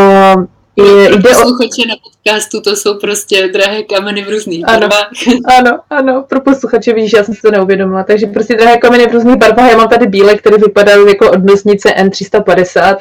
je, 0.76 1.09
pro 1.09 1.16
jde 1.16 1.28
posluchače 1.28 1.83
o... 1.85 1.88
na 1.88 1.94
podcastu 2.02 2.61
to 2.61 2.76
jsou 2.76 2.98
prostě 2.98 3.48
drahé 3.52 3.83
kameny 3.83 4.24
v 4.24 4.28
různých 4.28 4.64
ano, 4.68 4.80
barvách. 4.80 5.09
Ano, 5.59 5.78
ano, 5.90 6.24
pro 6.28 6.40
posluchače 6.40 6.92
vidíš, 6.92 7.12
já 7.12 7.24
jsem 7.24 7.35
si 7.35 7.40
to 7.40 7.50
neuvědomila. 7.50 8.04
Takže 8.04 8.26
prostě 8.26 8.56
drahé 8.56 8.76
kameny 8.76 9.06
v 9.06 9.12
různých 9.12 9.37
barvách. 9.37 9.70
Já 9.70 9.76
mám 9.76 9.88
tady 9.88 10.06
bílé, 10.06 10.35
které 10.35 10.59
vypadají 10.59 11.06
jako 11.09 11.30
odnosnice 11.30 11.88
N350, 11.88 12.96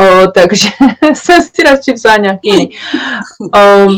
o, 0.00 0.30
takže 0.30 0.68
jsem 1.14 1.42
si 1.42 1.62
radši 1.62 1.92
vzala 1.92 2.16
nějaký 2.16 2.48
jiný. 2.48 2.70
O, 3.54 3.88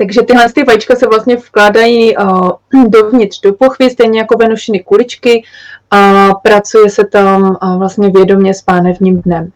takže 0.00 0.22
tyhle 0.22 0.52
ty 0.52 0.64
vajíčka 0.64 0.96
se 0.96 1.06
vlastně 1.06 1.36
vkládají 1.36 2.16
uh, 2.16 2.50
dovnitř 2.88 3.40
do 3.40 3.52
pochvy, 3.52 3.90
stejně 3.90 4.18
jako 4.18 4.36
venušiny 4.36 4.80
kuličky 4.80 5.42
a 5.90 6.30
pracuje 6.42 6.90
se 6.90 7.04
tam 7.04 7.42
uh, 7.42 7.78
vlastně 7.78 8.10
vědomě 8.10 8.54
s 8.54 8.62
pánevním 8.62 9.22
dnem. 9.22 9.50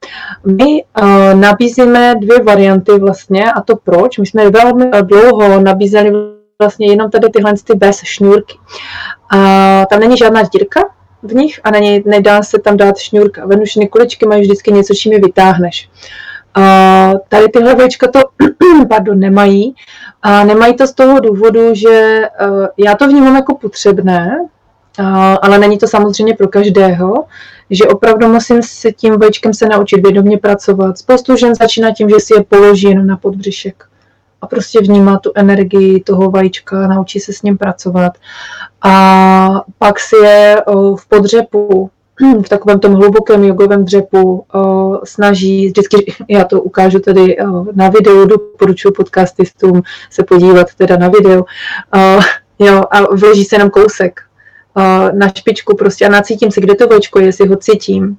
My 0.47 0.85
uh, 1.03 1.35
nabízíme 1.35 2.15
dvě 2.21 2.43
varianty 2.43 2.93
vlastně 2.99 3.53
a 3.53 3.61
to 3.61 3.77
proč? 3.77 4.19
My 4.19 4.27
jsme 4.27 4.51
velmi 4.51 4.91
dlouho 5.03 5.61
nabízeli 5.61 6.13
vlastně 6.59 6.87
jenom 6.87 7.11
tady 7.11 7.29
tyhle 7.29 7.55
ty 7.65 7.75
bez 7.75 8.01
šňůrky. 8.03 8.55
A 9.31 9.39
tam 9.91 10.01
není 10.01 10.17
žádná 10.17 10.43
dírka, 10.43 10.81
v 11.23 11.35
nich 11.35 11.61
a 11.65 11.71
není, 11.71 12.03
nedá 12.07 12.43
se 12.43 12.59
tam 12.59 12.77
dát 12.77 12.99
šňůrka. 12.99 13.47
Venušiny 13.47 13.89
kuličky 13.89 14.27
mají 14.27 14.43
vždycky 14.43 14.73
něco, 14.73 14.95
čím 14.95 15.13
je 15.13 15.21
vytáhneš. 15.21 15.89
A 16.55 17.13
tady 17.29 17.49
tyhle 17.49 17.75
vajíčka 17.75 18.11
to 18.11 18.21
pardon, 18.89 19.19
nemají. 19.19 19.75
A 20.27 20.45
nemají 20.45 20.77
to 20.77 20.87
z 20.87 20.93
toho 20.93 21.21
důvodu, 21.21 21.75
že 21.75 22.21
uh, 22.49 22.67
já 22.77 22.95
to 22.95 23.09
vnímám 23.09 23.37
jako 23.37 23.55
potřebné, 23.55 24.37
uh, 25.01 25.07
ale 25.43 25.59
není 25.59 25.79
to 25.79 25.87
samozřejmě 25.87 26.35
pro 26.35 26.49
každého, 26.49 27.25
že 27.71 27.85
opravdu 27.85 28.29
musím 28.29 28.63
se 28.63 28.93
tím 28.93 29.19
vajíčkem 29.19 29.55
se 29.55 29.67
naučit 29.67 30.03
vědomě 30.03 30.39
pracovat. 30.39 30.99
Spoustu 30.99 31.37
žen 31.37 31.55
začíná 31.55 31.93
tím, 31.93 32.09
že 32.09 32.21
si 32.21 32.35
je 32.35 32.45
položí 32.45 32.89
jen 32.89 33.07
na 33.07 33.17
podbřišek 33.17 33.85
a 34.41 34.47
prostě 34.47 34.81
vnímá 34.81 35.19
tu 35.19 35.33
energii 35.35 36.01
toho 36.01 36.31
vajíčka, 36.31 36.87
naučí 36.87 37.21
se 37.21 37.33
s 37.33 37.43
ním 37.43 37.59
pracovat. 37.59 38.13
A 38.83 39.65
pak 39.79 40.01
si 40.01 40.17
je 40.17 40.63
uh, 40.67 40.97
v 40.97 41.07
podřepu 41.07 41.91
v 42.21 42.49
takovém 42.49 42.81
tom 42.81 42.95
hlubokém 42.95 43.45
jogovém 43.45 43.85
dřepu 43.85 44.45
uh, 44.55 44.97
snaží, 45.05 45.67
vždycky 45.67 46.15
já 46.29 46.45
to 46.45 46.63
ukážu 46.63 46.99
tady 46.99 47.39
uh, 47.39 47.67
na 47.73 47.89
videu, 47.89 48.27
doporučuji 48.27 48.93
podcastistům 48.93 49.83
se 50.11 50.23
podívat 50.23 50.75
teda 50.75 50.97
na 50.97 51.09
video, 51.09 51.45
uh, 51.95 52.25
jo, 52.59 52.83
a 52.91 53.15
vloží 53.15 53.45
se 53.45 53.55
jenom 53.55 53.71
kousek 53.71 54.21
na 55.13 55.29
špičku 55.29 55.77
prostě 55.77 56.07
a 56.07 56.11
nacítím 56.11 56.51
si, 56.51 56.61
kde 56.61 56.75
to 56.75 56.87
vočko 56.87 57.19
je, 57.19 57.27
jestli 57.27 57.49
ho 57.49 57.57
cítím. 57.57 58.17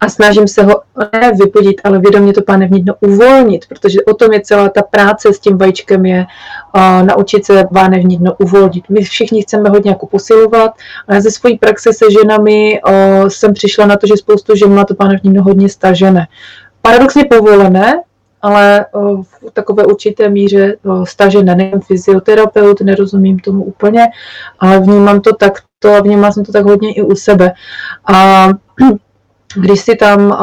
A 0.00 0.08
snažím 0.08 0.48
se 0.48 0.62
ho 0.62 0.81
ne 1.12 1.32
vypudit, 1.32 1.80
ale 1.84 1.98
vědomě 1.98 2.32
to 2.32 2.42
páne 2.42 2.66
vnitřno 2.66 2.94
uvolnit, 3.00 3.66
protože 3.68 3.98
o 4.02 4.14
tom 4.14 4.32
je 4.32 4.40
celá 4.40 4.68
ta 4.68 4.82
práce 4.82 5.32
s 5.32 5.38
tím 5.38 5.58
vajíčkem 5.58 6.06
je 6.06 6.26
uh, 6.76 7.06
naučit 7.06 7.44
se 7.44 7.64
páne 7.74 7.98
vnitřno 7.98 8.34
uvolnit. 8.38 8.84
My 8.88 9.02
všichni 9.02 9.42
chceme 9.42 9.68
hodně 9.68 9.90
jako 9.90 10.06
posilovat, 10.06 10.72
ale 11.08 11.20
ze 11.20 11.30
svojí 11.30 11.58
praxe 11.58 11.92
se 11.92 12.04
ženami 12.10 12.80
uh, 12.88 13.28
jsem 13.28 13.54
přišla 13.54 13.86
na 13.86 13.96
to, 13.96 14.06
že 14.06 14.16
spoustu 14.16 14.56
žen 14.56 14.74
má 14.74 14.84
to 14.84 14.94
páne 14.94 15.16
vnitřno 15.22 15.42
hodně 15.42 15.68
stažené. 15.68 16.26
Paradoxně 16.82 17.24
povolené, 17.24 18.02
ale 18.42 18.86
v 19.22 19.50
takové 19.52 19.86
určité 19.86 20.28
míře 20.28 20.76
stažené. 21.04 21.54
Nejsem 21.54 21.80
fyzioterapeut, 21.80 22.80
nerozumím 22.80 23.38
tomu 23.38 23.64
úplně, 23.64 24.06
ale 24.58 24.80
vnímám 24.80 25.20
to 25.20 25.32
takto 25.32 25.94
a 25.96 26.00
vnímám 26.00 26.32
jsem 26.32 26.44
to 26.44 26.52
tak 26.52 26.64
hodně 26.64 26.94
i 26.94 27.02
u 27.02 27.14
sebe. 27.14 27.52
A 28.12 28.48
když 29.56 29.80
si 29.80 29.96
tam 29.96 30.38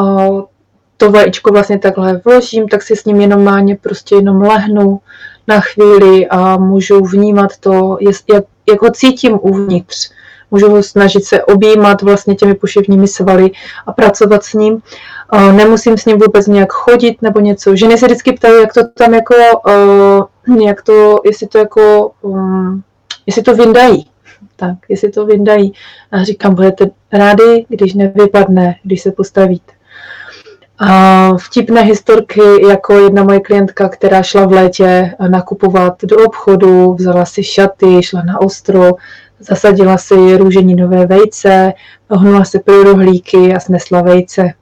to 0.98 1.12
vajíčko 1.12 1.52
vlastně 1.52 1.80
takhle 1.80 2.22
vložím, 2.26 2.68
tak 2.68 2.84
si 2.84 2.96
s 2.96 3.06
ním 3.06 3.22
jenom 3.22 3.44
máně 3.44 3.76
prostě 3.76 4.16
jenom 4.16 4.42
lehnu 4.42 5.00
na 5.48 5.60
chvíli 5.60 6.28
a 6.28 6.58
můžu 6.58 7.02
vnímat 7.02 7.58
to, 7.60 7.98
jak, 8.02 8.44
jak 8.70 8.82
ho 8.82 8.92
cítím 8.92 9.40
uvnitř. 9.42 10.12
Můžu 10.52 10.70
ho 10.70 10.84
snažit 10.84 11.26
se 11.26 11.44
objímat 11.44 12.02
vlastně 12.02 12.36
těmi 12.36 12.54
poševními 12.56 13.08
svaly 13.08 13.52
a 13.86 13.92
pracovat 13.92 14.44
s 14.44 14.54
ním. 14.54 14.82
Nemusím 15.52 15.98
s 15.98 16.06
ním 16.06 16.20
vůbec 16.20 16.48
nějak 16.48 16.72
chodit 16.72 17.22
nebo 17.22 17.40
něco. 17.40 17.76
Ženy 17.76 17.98
se 17.98 18.06
vždycky 18.06 18.34
ptají, 18.34 18.54
jak 18.62 18.74
to 18.74 18.82
tam 18.98 19.14
jako, 19.14 19.36
jak 20.66 20.82
to, 20.82 21.20
jestli 21.26 21.48
to 21.48 21.58
jako, 21.58 22.12
um, 22.22 22.84
jestli 23.26 23.42
to 23.42 23.56
vyndají. 23.56 24.08
Tak, 24.60 24.78
jestli 24.90 25.12
to 25.12 25.26
vyndají. 25.26 25.74
A 26.12 26.24
říkám, 26.24 26.56
budete 26.56 26.90
rádi, 27.14 27.66
když 27.70 27.94
nevypadne, 27.94 28.76
když 28.84 29.02
se 29.02 29.12
postavíte. 29.12 29.74
A 30.80 31.30
vtipné 31.38 31.82
historky, 31.82 32.42
jako 32.70 32.94
jedna 32.94 33.24
moje 33.24 33.40
klientka, 33.40 33.90
která 33.90 34.24
šla 34.24 34.46
v 34.46 34.52
létě 34.52 35.16
nakupovat 35.28 36.04
do 36.04 36.26
obchodu, 36.26 36.94
vzala 36.94 37.26
si 37.26 37.44
šaty, 37.44 38.04
šla 38.04 38.22
na 38.22 38.42
ostro, 38.42 38.92
zasadila 39.40 39.98
si 39.98 40.38
růženinové 40.38 41.06
vejce, 41.06 41.74
ohnula 42.10 42.44
se 42.44 42.60
pro 42.60 42.84
rohlíky 42.84 43.56
a 43.56 43.60
snesla 43.60 44.02
vejce. 44.02 44.54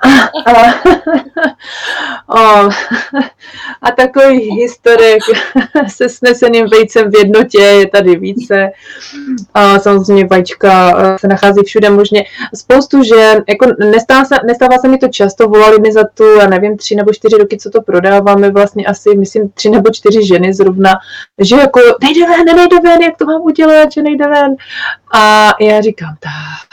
a, 2.28 2.68
a, 3.82 3.90
takových 3.96 4.50
historek 4.60 5.22
se 5.88 6.08
sneseným 6.08 6.66
vejcem 6.66 7.10
v 7.10 7.16
jednotě 7.16 7.58
je 7.58 7.86
tady 7.88 8.16
více. 8.16 8.70
A 9.54 9.78
samozřejmě 9.78 10.26
vajíčka 10.26 10.94
se 11.20 11.28
nachází 11.28 11.60
všude 11.66 11.90
možně. 11.90 12.24
Spoustu 12.54 13.02
žen, 13.02 13.44
jako 13.48 13.66
nestává 13.90 14.24
se, 14.24 14.34
nestává 14.46 14.78
se 14.78 14.88
mi 14.88 14.98
to 14.98 15.08
často, 15.08 15.48
volali 15.48 15.80
mi 15.80 15.92
za 15.92 16.04
tu, 16.14 16.24
já 16.24 16.46
nevím, 16.46 16.76
tři 16.76 16.94
nebo 16.94 17.12
čtyři 17.12 17.36
roky, 17.36 17.58
co 17.58 17.70
to 17.70 17.82
prodáváme, 17.82 18.50
vlastně 18.50 18.86
asi, 18.86 19.16
myslím, 19.16 19.48
tři 19.48 19.70
nebo 19.70 19.90
čtyři 19.90 20.26
ženy 20.26 20.54
zrovna, 20.54 20.90
že 21.38 21.56
jako 21.56 21.80
nejde 22.02 22.26
ven, 22.26 22.56
nejde 22.56 22.76
ven, 22.84 23.02
jak 23.02 23.16
to 23.16 23.24
mám 23.24 23.42
udělat, 23.42 23.92
že 23.92 24.02
nejde 24.02 24.28
ven. 24.28 24.56
A 25.12 25.54
já 25.60 25.80
říkám, 25.80 26.16
tak, 26.20 26.69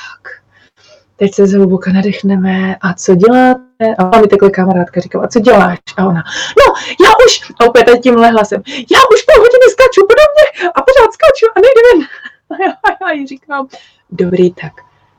teď 1.18 1.34
se 1.34 1.48
zhluboka 1.48 1.92
nadechneme 1.92 2.76
a 2.82 2.94
co 2.94 3.16
děláte? 3.16 3.96
A 3.98 4.22
mi 4.22 4.28
takhle 4.28 4.50
kamarádka 4.50 5.02
říkala, 5.02 5.24
a 5.24 5.28
co 5.28 5.40
děláš? 5.40 5.80
A 5.98 6.06
ona, 6.06 6.24
no, 6.60 6.74
já 7.06 7.12
už, 7.26 7.52
a 7.60 7.66
opět 7.66 8.00
tímhle 8.04 8.30
hlasem, 8.30 8.62
já 8.68 9.00
už 9.14 9.22
půl 9.22 9.44
hodiny 9.44 9.68
skáču 9.72 10.02
podobně 10.02 10.70
a 10.76 10.82
pořád 10.82 11.14
skáču 11.14 11.46
a 11.56 11.60
nejde 11.60 11.82
ven. 11.88 12.08
A 12.50 12.56
já, 12.64 13.08
já 13.08 13.12
jí 13.12 13.28
říkám, 13.28 13.68
dobrý, 14.12 14.54
tak 14.54 14.72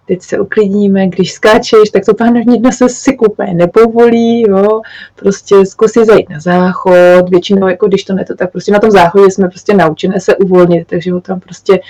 teď 0.08 0.22
se 0.22 0.40
uklidníme, 0.40 1.06
když 1.06 1.32
skáčeš, 1.32 1.90
tak 1.92 2.04
to 2.04 2.14
pánevní 2.14 2.58
dno 2.58 2.72
se 2.72 2.88
si 2.88 3.18
úplně 3.18 3.54
nepovolí, 3.54 4.42
jo, 4.42 4.80
prostě 5.14 5.66
zkusí 5.66 6.04
zajít 6.04 6.30
na 6.30 6.40
záchod, 6.40 7.28
většinou, 7.28 7.68
jako 7.68 7.88
když 7.88 8.04
to 8.04 8.14
ne 8.14 8.24
to, 8.24 8.34
tak 8.34 8.52
prostě 8.52 8.72
na 8.72 8.78
tom 8.78 8.90
záchodě 8.90 9.30
jsme 9.30 9.48
prostě 9.48 9.74
naučené 9.74 10.20
se 10.20 10.36
uvolnit, 10.36 10.88
takže 10.88 11.12
ho 11.12 11.20
tam 11.20 11.40
prostě 11.40 11.80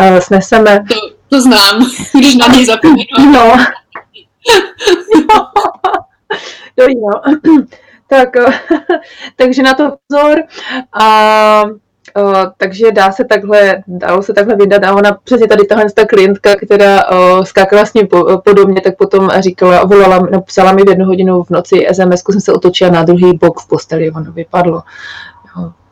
uh, 0.00 0.18
sneseme. 0.18 0.84
To, 1.30 1.40
znám, 1.40 1.90
když 2.18 2.36
na 2.36 2.46
něj 2.46 2.66
zapomenu. 2.66 3.32
No. 3.32 3.56
no, 6.78 6.86
no. 7.02 7.20
tak, 8.08 8.36
eh, 8.36 8.60
takže 9.36 9.62
na 9.62 9.74
to 9.74 9.96
pozor. 10.08 10.42
A 11.00 11.64
Uh, 12.16 12.46
takže 12.56 12.92
dá 12.92 13.12
se 13.12 13.24
takhle, 13.24 13.82
dalo 13.86 14.22
se 14.22 14.32
takhle 14.32 14.56
vydat 14.56 14.84
a 14.84 14.94
ona 14.94 15.18
přesně 15.24 15.48
tady 15.48 15.64
tahle 15.64 15.84
ta 15.94 16.06
klientka, 16.06 16.56
která 16.56 17.10
uh, 17.10 17.44
skákala 17.44 17.86
s 17.86 17.94
ním 17.94 18.06
po, 18.06 18.42
podobně, 18.44 18.80
tak 18.80 18.96
potom 18.96 19.30
říkala, 19.38 19.84
volala, 19.84 20.26
napsala 20.30 20.72
mi 20.72 20.82
v 20.82 20.88
jednu 20.88 21.04
hodinu 21.04 21.42
v 21.42 21.50
noci 21.50 21.86
SMS, 21.92 22.22
jsem 22.30 22.40
se 22.40 22.52
otočila 22.52 22.90
na 22.90 23.02
druhý 23.02 23.38
bok 23.38 23.60
v 23.60 23.68
posteli, 23.68 24.10
ono 24.10 24.32
vypadlo 24.32 24.82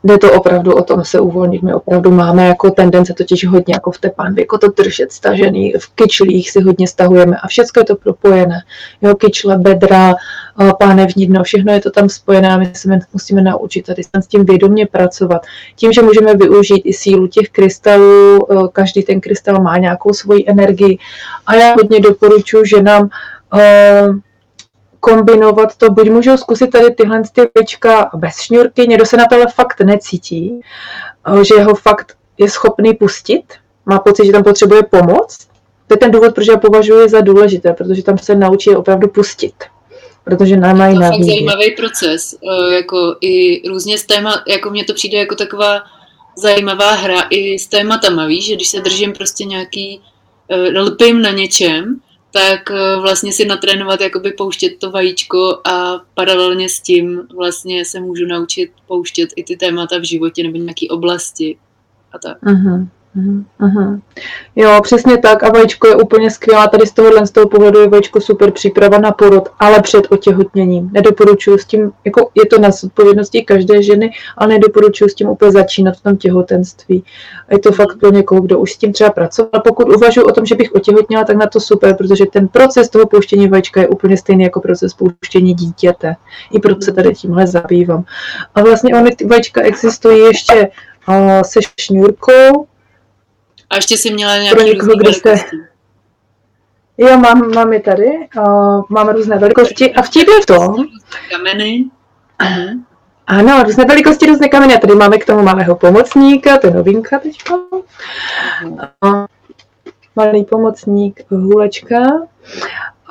jde 0.03 0.17
to 0.17 0.33
opravdu 0.33 0.75
o 0.75 0.83
tom 0.83 1.05
se 1.05 1.19
uvolnit. 1.19 1.61
My 1.61 1.73
opravdu 1.73 2.11
máme 2.11 2.47
jako 2.47 2.71
tendence 2.71 3.13
totiž 3.13 3.47
hodně 3.47 3.73
jako 3.73 3.91
v 3.91 3.97
té 3.97 4.09
pánvi, 4.09 4.41
jako 4.41 4.57
to 4.57 4.67
držet 4.67 5.11
stažený, 5.11 5.73
v 5.79 5.95
kyčlích 5.95 6.51
si 6.51 6.61
hodně 6.61 6.87
stahujeme 6.87 7.37
a 7.37 7.47
všechno 7.47 7.79
je 7.79 7.85
to 7.85 7.95
propojené. 7.95 8.61
Jo, 9.01 9.15
kyčle, 9.15 9.57
bedra, 9.57 10.15
pánevní 10.79 11.27
dno, 11.27 11.43
všechno 11.43 11.73
je 11.73 11.81
to 11.81 11.91
tam 11.91 12.09
spojené 12.09 12.49
a 12.49 12.57
my 12.57 12.71
se 12.73 12.99
musíme 13.13 13.41
naučit 13.41 13.85
tady 13.85 14.03
s 14.03 14.27
tím 14.27 14.45
vědomě 14.45 14.87
pracovat. 14.87 15.41
Tím, 15.75 15.93
že 15.93 16.01
můžeme 16.01 16.33
využít 16.33 16.81
i 16.85 16.93
sílu 16.93 17.27
těch 17.27 17.49
krystalů, 17.49 18.47
každý 18.71 19.03
ten 19.03 19.21
krystal 19.21 19.61
má 19.61 19.77
nějakou 19.77 20.13
svoji 20.13 20.43
energii 20.47 20.97
a 21.45 21.55
já 21.55 21.73
hodně 21.73 21.99
doporučuji, 21.99 22.65
že 22.65 22.83
nám 22.83 23.09
kombinovat 24.99 25.77
to, 25.77 25.89
buď 25.89 26.09
můžou 26.09 26.37
zkusit 26.37 26.67
tady 26.67 26.91
tyhle 26.91 27.21
ty 27.33 27.41
pečka 27.53 28.09
bez 28.15 28.35
šňůrky, 28.35 28.87
někdo 28.87 29.05
se 29.05 29.17
na 29.17 29.25
tohle 29.25 29.47
fakt 29.47 29.81
necítí, 29.81 30.61
eh, 31.27 31.45
že 31.45 31.63
ho 31.63 31.75
fakt 31.75 32.17
je 32.37 32.49
schopný 32.49 32.93
pustit, 32.93 33.43
má 33.85 33.99
pocit, 33.99 34.25
že 34.25 34.31
tam 34.31 34.43
potřebuje 34.43 34.83
pomoc. 34.83 35.37
To 35.87 35.93
je 35.93 35.97
ten 35.97 36.11
důvod, 36.11 36.35
proč 36.35 36.47
já 36.47 36.57
považuji 36.57 37.09
za 37.09 37.21
důležité, 37.21 37.73
protože 37.73 38.03
tam 38.03 38.17
se 38.17 38.35
naučí 38.35 38.69
opravdu 38.69 39.07
pustit. 39.07 39.53
Protože 40.23 40.57
nám 40.57 40.77
mají 40.77 40.95
To 40.95 41.03
je 41.03 41.09
zajímavý 41.25 41.71
proces, 41.71 42.35
eh, 42.35 42.75
jako 42.75 43.15
i 43.21 43.67
různě 43.69 43.97
s 43.97 44.05
téma, 44.05 44.43
jako 44.47 44.69
mně 44.69 44.83
to 44.83 44.93
přijde 44.93 45.17
jako 45.17 45.35
taková 45.35 45.81
zajímavá 46.37 46.91
hra 46.91 47.21
i 47.29 47.59
s 47.59 47.67
tématama, 47.67 48.25
víš, 48.25 48.45
že 48.45 48.55
když 48.55 48.67
se 48.67 48.81
držím 48.81 49.13
prostě 49.13 49.45
nějaký, 49.45 50.01
eh, 50.49 50.79
lpím 50.79 51.21
na 51.21 51.31
něčem, 51.31 52.01
tak 52.31 52.71
eh, 52.71 52.95
vlastně 53.01 53.33
si 53.33 53.45
natrénovat, 53.45 54.01
jakoby 54.01 54.31
pouštět 54.31 54.77
to 54.79 54.91
vajíčko 54.91 55.61
a 55.65 56.01
paralelně 56.13 56.69
s 56.69 56.79
tím 56.79 57.27
vlastně 57.35 57.85
se 57.85 57.99
můžu 57.99 58.25
naučit 58.25 58.71
pouštět 58.87 59.29
i 59.35 59.43
ty 59.43 59.57
témata 59.57 59.97
v 59.97 60.03
životě 60.03 60.43
nebo 60.43 60.57
nějaké 60.57 60.87
oblasti 60.89 61.57
a 62.11 62.19
tak. 62.19 62.41
Uh-huh. 62.41 62.87
Uh-huh. 63.61 63.99
Jo, 64.55 64.79
přesně 64.83 65.17
tak. 65.17 65.43
A 65.43 65.49
vajíčko 65.49 65.87
je 65.87 65.95
úplně 65.95 66.31
skvělá. 66.31 66.67
Tady 66.67 66.87
z 66.87 66.91
tohohle 66.91 67.27
z 67.27 67.31
toho 67.31 67.47
pohledu 67.47 67.79
je 67.79 67.89
vajíčko 67.89 68.21
super 68.21 68.51
příprava 68.51 68.97
na 68.97 69.11
porod, 69.11 69.49
ale 69.59 69.81
před 69.81 70.07
otěhotněním. 70.09 70.89
Nedoporučuji 70.93 71.57
s 71.57 71.65
tím, 71.65 71.91
jako 72.05 72.29
je 72.35 72.45
to 72.45 72.59
na 72.59 72.71
zodpovědnosti 72.71 73.43
každé 73.43 73.83
ženy, 73.83 74.11
ale 74.37 74.47
nedoporučuji 74.47 75.09
s 75.09 75.13
tím 75.13 75.29
úplně 75.29 75.51
začínat 75.51 75.97
v 75.97 76.01
tom 76.01 76.17
těhotenství. 76.17 77.03
A 77.49 77.53
je 77.53 77.59
to 77.59 77.71
fakt 77.71 77.99
pro 77.99 78.11
někoho, 78.11 78.41
kdo 78.41 78.59
už 78.59 78.73
s 78.73 78.77
tím 78.77 78.93
třeba 78.93 79.09
pracoval. 79.09 79.61
Pokud 79.63 79.95
uvažuji 79.95 80.23
o 80.23 80.31
tom, 80.31 80.45
že 80.45 80.55
bych 80.55 80.75
otěhotněla, 80.75 81.23
tak 81.23 81.37
na 81.37 81.47
to 81.47 81.59
super, 81.59 81.95
protože 81.95 82.25
ten 82.25 82.47
proces 82.47 82.89
toho 82.89 83.05
pouštění 83.05 83.47
vajíčka 83.47 83.81
je 83.81 83.87
úplně 83.87 84.17
stejný 84.17 84.43
jako 84.43 84.61
proces 84.61 84.93
pouštění 84.93 85.53
dítěte. 85.53 86.15
I 86.51 86.59
proto 86.59 86.81
se 86.81 86.91
tady 86.91 87.13
tímhle 87.13 87.47
zabývám. 87.47 88.03
A 88.55 88.61
vlastně 88.61 88.95
ony 88.95 89.15
ty 89.15 89.25
vajíčka 89.25 89.61
existují 89.61 90.19
ještě 90.19 90.69
se 91.41 91.59
šňůrkou, 91.79 92.65
a 93.69 93.75
ještě 93.75 93.97
si 93.97 94.13
měla 94.13 94.37
nějaký 94.37 94.63
někoho, 94.63 94.95
kdo 94.95 95.13
jste... 95.13 95.35
Jo, 96.97 97.17
mám, 97.17 97.51
mám 97.55 97.73
je 97.73 97.79
tady. 97.79 98.27
Uh, 98.37 98.81
máme 98.89 99.13
různé 99.13 99.37
velikosti. 99.37 99.93
A 99.93 100.01
vtip 100.01 100.27
je 100.27 100.41
v 100.41 100.45
tom... 100.45 100.75
Kameny. 101.31 101.85
Uh-huh. 102.39 102.83
Ano, 103.27 103.63
různé 103.63 103.85
velikosti, 103.85 104.25
různé 104.25 104.49
kameny. 104.49 104.75
A 104.75 104.79
tady 104.79 104.95
máme 104.95 105.17
k 105.17 105.25
tomu 105.25 105.43
malého 105.43 105.75
pomocníka, 105.75 106.57
to 106.57 106.67
je 106.67 106.73
novinka 106.73 107.19
teď. 107.19 107.37
Uh, 108.63 109.25
malý 110.15 110.43
pomocník, 110.43 111.23
hůlečka. 111.29 111.99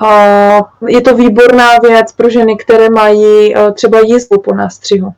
Uh, 0.01 0.87
je 0.87 1.01
to 1.01 1.15
výborná 1.15 1.69
věc 1.87 2.11
pro 2.11 2.29
ženy, 2.29 2.57
které 2.57 2.89
mají 2.89 3.55
uh, 3.55 3.71
třeba 3.71 3.99
jízdu 3.99 4.39
po 4.39 4.53
nástřihu. 4.53 5.13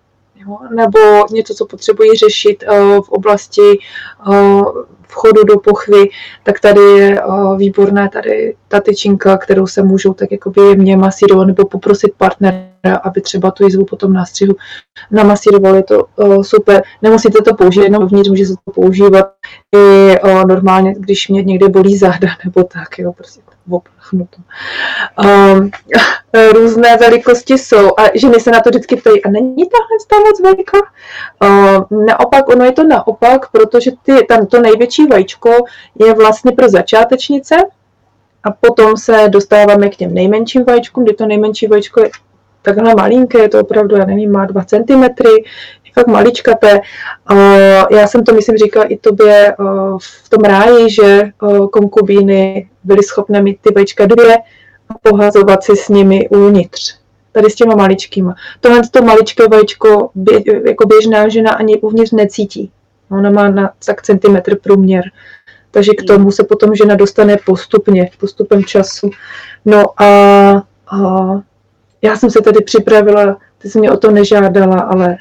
Jo? 0.48 0.58
Nebo 0.76 1.00
něco, 1.32 1.54
co 1.54 1.66
potřebují 1.66 2.16
řešit 2.16 2.64
uh, 2.68 3.02
v 3.02 3.10
oblasti 3.10 3.80
uh, 4.28 4.84
vchodu 5.12 5.44
do 5.44 5.60
pochvy, 5.60 6.10
tak 6.44 6.60
tady 6.60 6.82
je 6.82 7.22
výborná 7.58 8.08
tady 8.08 8.56
ta 8.68 8.80
tyčinka, 8.80 9.38
kterou 9.38 9.68
se 9.68 9.84
můžou 9.84 10.14
tak 10.14 10.32
jakoby 10.32 10.62
jemně 10.62 10.98
masírovat 10.98 11.48
nebo 11.48 11.66
poprosit 11.66 12.12
partnera, 12.18 12.96
aby 13.04 13.22
třeba 13.22 13.52
tu 13.52 13.64
jizvu 13.64 13.86
potom 13.86 14.14
na 14.14 14.26
střihu 14.26 14.56
namasíroval, 15.12 15.76
je 15.76 15.84
to 15.84 16.06
super. 16.42 16.84
Nemusíte 17.02 17.42
to 17.42 17.56
použít 17.56 17.82
jenom 17.82 18.08
vnitř, 18.08 18.30
může 18.30 18.46
se 18.46 18.54
to 18.66 18.72
používat 18.72 19.32
i 19.76 20.16
normálně, 20.48 20.94
když 20.98 21.30
mě 21.30 21.44
někde 21.44 21.70
bolí 21.70 21.98
záda 21.98 22.28
nebo 22.46 22.64
tak, 22.64 23.00
jo, 23.00 23.14
prostě 23.14 23.42
oprchnu 23.70 24.28
to. 24.30 24.42
Um, 25.24 25.72
různé 26.54 26.98
velikosti 26.98 27.58
jsou 27.58 27.88
a 27.88 28.04
ženy 28.16 28.40
se 28.40 28.52
na 28.52 28.60
to 28.60 28.70
vždycky 28.70 28.96
ptají, 28.96 29.24
a 29.24 29.30
není 29.30 29.56
tahle 29.56 29.98
ta 30.10 30.16
moc 30.20 30.42
veliká? 30.42 30.78
Um, 30.78 32.06
naopak, 32.06 32.50
ono 32.50 32.66
je 32.66 32.72
to 32.72 32.84
naopak, 32.84 33.52
protože 33.52 33.92
ty, 34.04 34.26
tam 34.28 34.46
to 34.46 34.62
největší 34.62 35.08
vajíčko 35.08 35.50
je 36.00 36.14
vlastně 36.14 36.52
pro 36.52 36.70
začátečnice 36.70 37.56
a 38.44 38.52
potom 38.52 38.98
se 38.98 39.30
dostáváme 39.30 39.90
k 39.90 39.96
těm 39.96 40.14
nejmenším 40.14 40.66
vajíčkům, 40.66 41.04
kdy 41.04 41.14
to 41.14 41.26
nejmenší 41.26 41.68
vajíčko 41.68 42.02
je 42.02 42.10
takhle 42.62 42.96
malinké, 42.96 43.40
je 43.40 43.50
to 43.50 43.60
opravdu, 43.60 43.96
já 43.96 44.06
nevím, 44.06 44.32
má 44.32 44.46
dva 44.46 44.64
centimetry, 44.64 45.30
je 45.30 45.81
fakt 45.94 46.08
maličkaté. 46.08 46.80
Já 47.92 48.08
jsem 48.08 48.24
to, 48.24 48.34
myslím, 48.34 48.58
říkala 48.58 48.86
i 48.86 48.98
tobě 48.98 49.56
v 50.00 50.30
tom 50.30 50.44
ráji, 50.44 50.90
že 50.90 51.22
konkubíny 51.72 52.70
byly 52.84 53.04
schopné 53.04 53.42
mít 53.42 53.58
ty 53.62 53.74
vajíčka 53.74 54.06
dvě 54.06 54.38
a 54.90 55.10
pohazovat 55.10 55.64
si 55.64 55.76
s 55.76 55.90
nimi 55.90 56.30
uvnitř. 56.30 56.96
Tady 57.32 57.50
s 57.50 57.56
těma 57.56 57.76
maličkýma. 57.76 58.36
Tohle 58.60 58.82
to 58.92 59.02
maličké 59.02 59.48
vajíčko 59.48 60.10
bě, 60.16 60.42
jako 60.68 60.88
běžná 60.88 61.28
žena 61.28 61.52
ani 61.52 61.78
uvnitř 61.78 62.12
necítí. 62.12 62.72
Ona 63.12 63.30
má 63.30 63.50
na 63.50 63.72
tak 63.86 64.02
centimetr 64.02 64.56
průměr. 64.56 65.04
Takže 65.72 65.92
k 65.94 66.04
tomu 66.08 66.32
se 66.32 66.44
potom 66.44 66.76
žena 66.76 66.96
dostane 66.96 67.38
postupně, 67.46 68.10
postupem 68.20 68.64
času. 68.64 69.10
No 69.66 70.02
a, 70.02 70.08
a 70.88 71.42
já 72.02 72.18
jsem 72.18 72.32
se 72.32 72.42
tady 72.42 72.64
připravila, 72.64 73.38
ty 73.58 73.70
jsi 73.70 73.80
mě 73.80 73.92
o 73.92 73.98
to 73.98 74.12
nežádala, 74.12 74.80
ale 74.80 75.18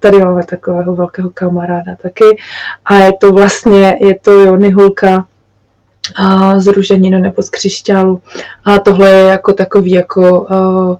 tady 0.00 0.18
máme 0.18 0.44
takového 0.44 0.96
velkého 0.96 1.30
kamaráda 1.30 1.96
taky. 2.02 2.24
A 2.84 2.94
je 2.94 3.12
to 3.12 3.32
vlastně, 3.32 3.98
je 4.00 4.18
to 4.18 4.32
Jony 4.32 4.70
Hulka 4.70 5.26
a 6.16 6.58
z 6.60 6.66
Ruženinu 6.66 7.18
nebo 7.18 7.42
z 7.42 7.50
křišťálu. 7.50 8.22
A 8.64 8.78
tohle 8.78 9.10
je 9.10 9.24
jako 9.24 9.52
takový 9.52 9.90
jako 9.90 10.40
uh, 10.40 10.96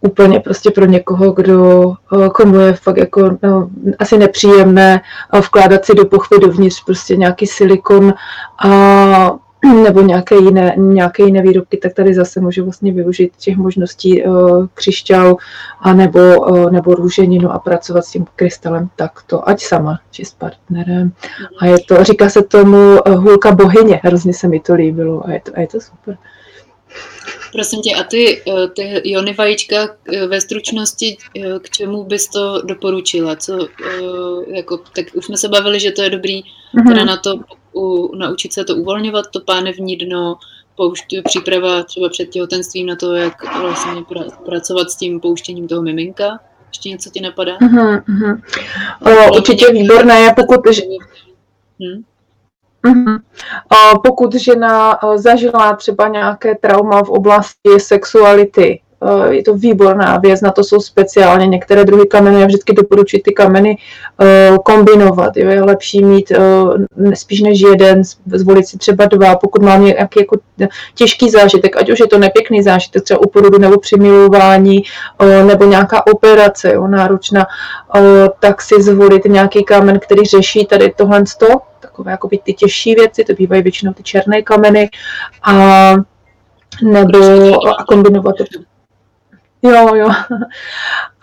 úplně 0.00 0.40
prostě 0.40 0.70
pro 0.70 0.84
někoho, 0.84 1.32
kdo, 1.32 1.92
komu 2.34 2.60
je 2.60 2.72
fakt 2.72 2.96
jako 2.96 3.38
no, 3.42 3.68
asi 3.98 4.18
nepříjemné 4.18 5.00
vkládat 5.40 5.84
si 5.84 5.94
do 5.94 6.04
pochvy 6.04 6.38
dovnitř 6.38 6.84
prostě 6.84 7.16
nějaký 7.16 7.46
silikon 7.46 8.14
a 8.64 9.32
nebo 9.74 10.02
nějaké 10.02 10.34
jiné, 10.34 10.74
nějaké 10.76 11.22
jiné 11.22 11.42
výrobky, 11.42 11.76
tak 11.76 11.94
tady 11.94 12.14
zase 12.14 12.40
může 12.40 12.62
vlastně 12.62 12.92
využít 12.92 13.32
těch 13.38 13.56
možností 13.56 14.22
uh, 14.22 14.66
křišťál 14.74 15.36
a 15.80 15.94
nebo, 15.94 16.18
uh, 16.40 16.70
nebo 16.70 16.94
růženinu 16.94 17.50
a 17.50 17.58
pracovat 17.58 18.04
s 18.04 18.10
tím 18.10 18.26
krystalem 18.36 18.88
takto, 18.96 19.48
ať 19.48 19.62
sama, 19.62 20.00
či 20.10 20.24
s 20.24 20.32
partnerem. 20.32 21.12
A 21.58 21.66
je 21.66 21.76
to, 21.88 22.04
říká 22.04 22.28
se 22.28 22.42
tomu 22.42 22.76
uh, 22.76 23.14
hůlka 23.14 23.52
bohyně, 23.52 24.00
hrozně 24.04 24.34
se 24.34 24.48
mi 24.48 24.60
to 24.60 24.74
líbilo 24.74 25.26
a 25.26 25.32
je 25.32 25.40
to, 25.40 25.52
a 25.54 25.60
je 25.60 25.66
to 25.66 25.80
super. 25.80 26.18
Prosím 27.52 27.80
tě, 27.82 27.94
a 27.94 28.04
ty, 28.04 28.42
ty 28.76 29.10
jony 29.10 29.34
vajíčka 29.38 29.76
ve 30.28 30.40
stručnosti, 30.40 31.16
k 31.62 31.70
čemu 31.70 32.04
bys 32.04 32.28
to 32.28 32.62
doporučila? 32.62 33.36
Co, 33.36 33.68
jako, 34.46 34.76
tak 34.76 35.06
už 35.14 35.24
jsme 35.24 35.36
se 35.36 35.48
bavili, 35.48 35.80
že 35.80 35.90
to 35.90 36.02
je 36.02 36.10
dobrý 36.10 36.42
mm-hmm. 36.42 36.88
teda 36.88 37.04
na 37.04 37.16
to 37.16 37.30
u, 37.76 38.16
naučit 38.16 38.52
se 38.52 38.64
to 38.64 38.76
uvolňovat, 38.76 39.26
to 39.30 39.40
pánevní 39.40 39.96
dno, 39.96 40.36
poušť, 40.76 41.04
příprava 41.24 41.82
třeba 41.82 42.08
před 42.08 42.26
těhotenstvím 42.26 42.86
na 42.86 42.96
to, 42.96 43.14
jak 43.14 43.60
vlastně 43.60 44.02
pra, 44.08 44.20
pracovat 44.44 44.90
s 44.90 44.96
tím 44.96 45.20
pouštěním 45.20 45.68
toho 45.68 45.82
miminka. 45.82 46.40
Ještě 46.68 46.88
něco 46.88 47.10
ti 47.10 47.20
napadá? 47.20 47.58
Uh-huh, 47.58 48.02
uh-huh. 48.02 48.40
O, 49.00 49.36
určitě 49.36 49.72
výborné, 49.72 50.34
pokud... 50.36 50.60
Hmm? 51.80 52.04
Uh-huh. 52.84 53.20
O, 53.94 53.98
pokud 53.98 54.34
žena 54.34 54.98
zažila 55.16 55.76
třeba 55.76 56.08
nějaké 56.08 56.54
trauma 56.54 57.02
v 57.02 57.10
oblasti 57.10 57.80
sexuality, 57.80 58.80
je 59.30 59.42
to 59.42 59.54
výborná 59.54 60.18
věc, 60.18 60.40
na 60.40 60.50
to 60.50 60.64
jsou 60.64 60.80
speciálně 60.80 61.46
některé 61.46 61.84
druhy 61.84 62.06
kamenů, 62.06 62.40
já 62.40 62.46
vždycky 62.46 62.72
doporučuji 62.72 63.22
ty 63.22 63.32
kameny 63.32 63.78
eh, 64.22 64.56
kombinovat, 64.64 65.36
jo, 65.36 65.50
je 65.50 65.62
lepší 65.62 66.04
mít 66.04 66.30
eh, 66.30 67.16
spíš 67.16 67.40
než 67.40 67.60
jeden, 67.60 68.02
zvolit 68.26 68.66
si 68.66 68.78
třeba 68.78 69.04
dva, 69.04 69.36
pokud 69.36 69.62
mám 69.62 69.84
nějaký 69.84 70.20
jako 70.20 70.36
těžký 70.94 71.30
zážitek, 71.30 71.76
ať 71.76 71.90
už 71.90 72.00
je 72.00 72.06
to 72.06 72.18
nepěkný 72.18 72.62
zážitek, 72.62 73.02
třeba 73.02 73.20
u 73.20 73.28
porodu 73.28 73.58
nebo 73.58 73.78
při 73.78 73.96
milování, 73.96 74.82
nebo 75.46 75.64
nějaká 75.64 76.06
operace 76.06 76.72
jo, 76.72 76.86
náročná, 76.86 77.46
tak 78.40 78.62
si 78.62 78.82
zvolit 78.82 79.24
nějaký 79.24 79.64
kámen, 79.64 79.98
který 79.98 80.24
řeší 80.24 80.66
tady 80.66 80.92
tohle 80.96 81.24
takové 81.80 82.10
jako 82.10 82.28
ty 82.44 82.52
těžší 82.52 82.94
věci, 82.94 83.24
to 83.24 83.32
bývají 83.32 83.62
většinou 83.62 83.92
ty 83.92 84.02
černé 84.02 84.42
kameny, 84.42 84.88
a 85.42 85.94
nebo 86.82 87.18
a 87.78 87.84
kombinovat 87.84 88.36
to. 88.36 88.75
Jo, 89.62 89.94
jo. 89.94 90.08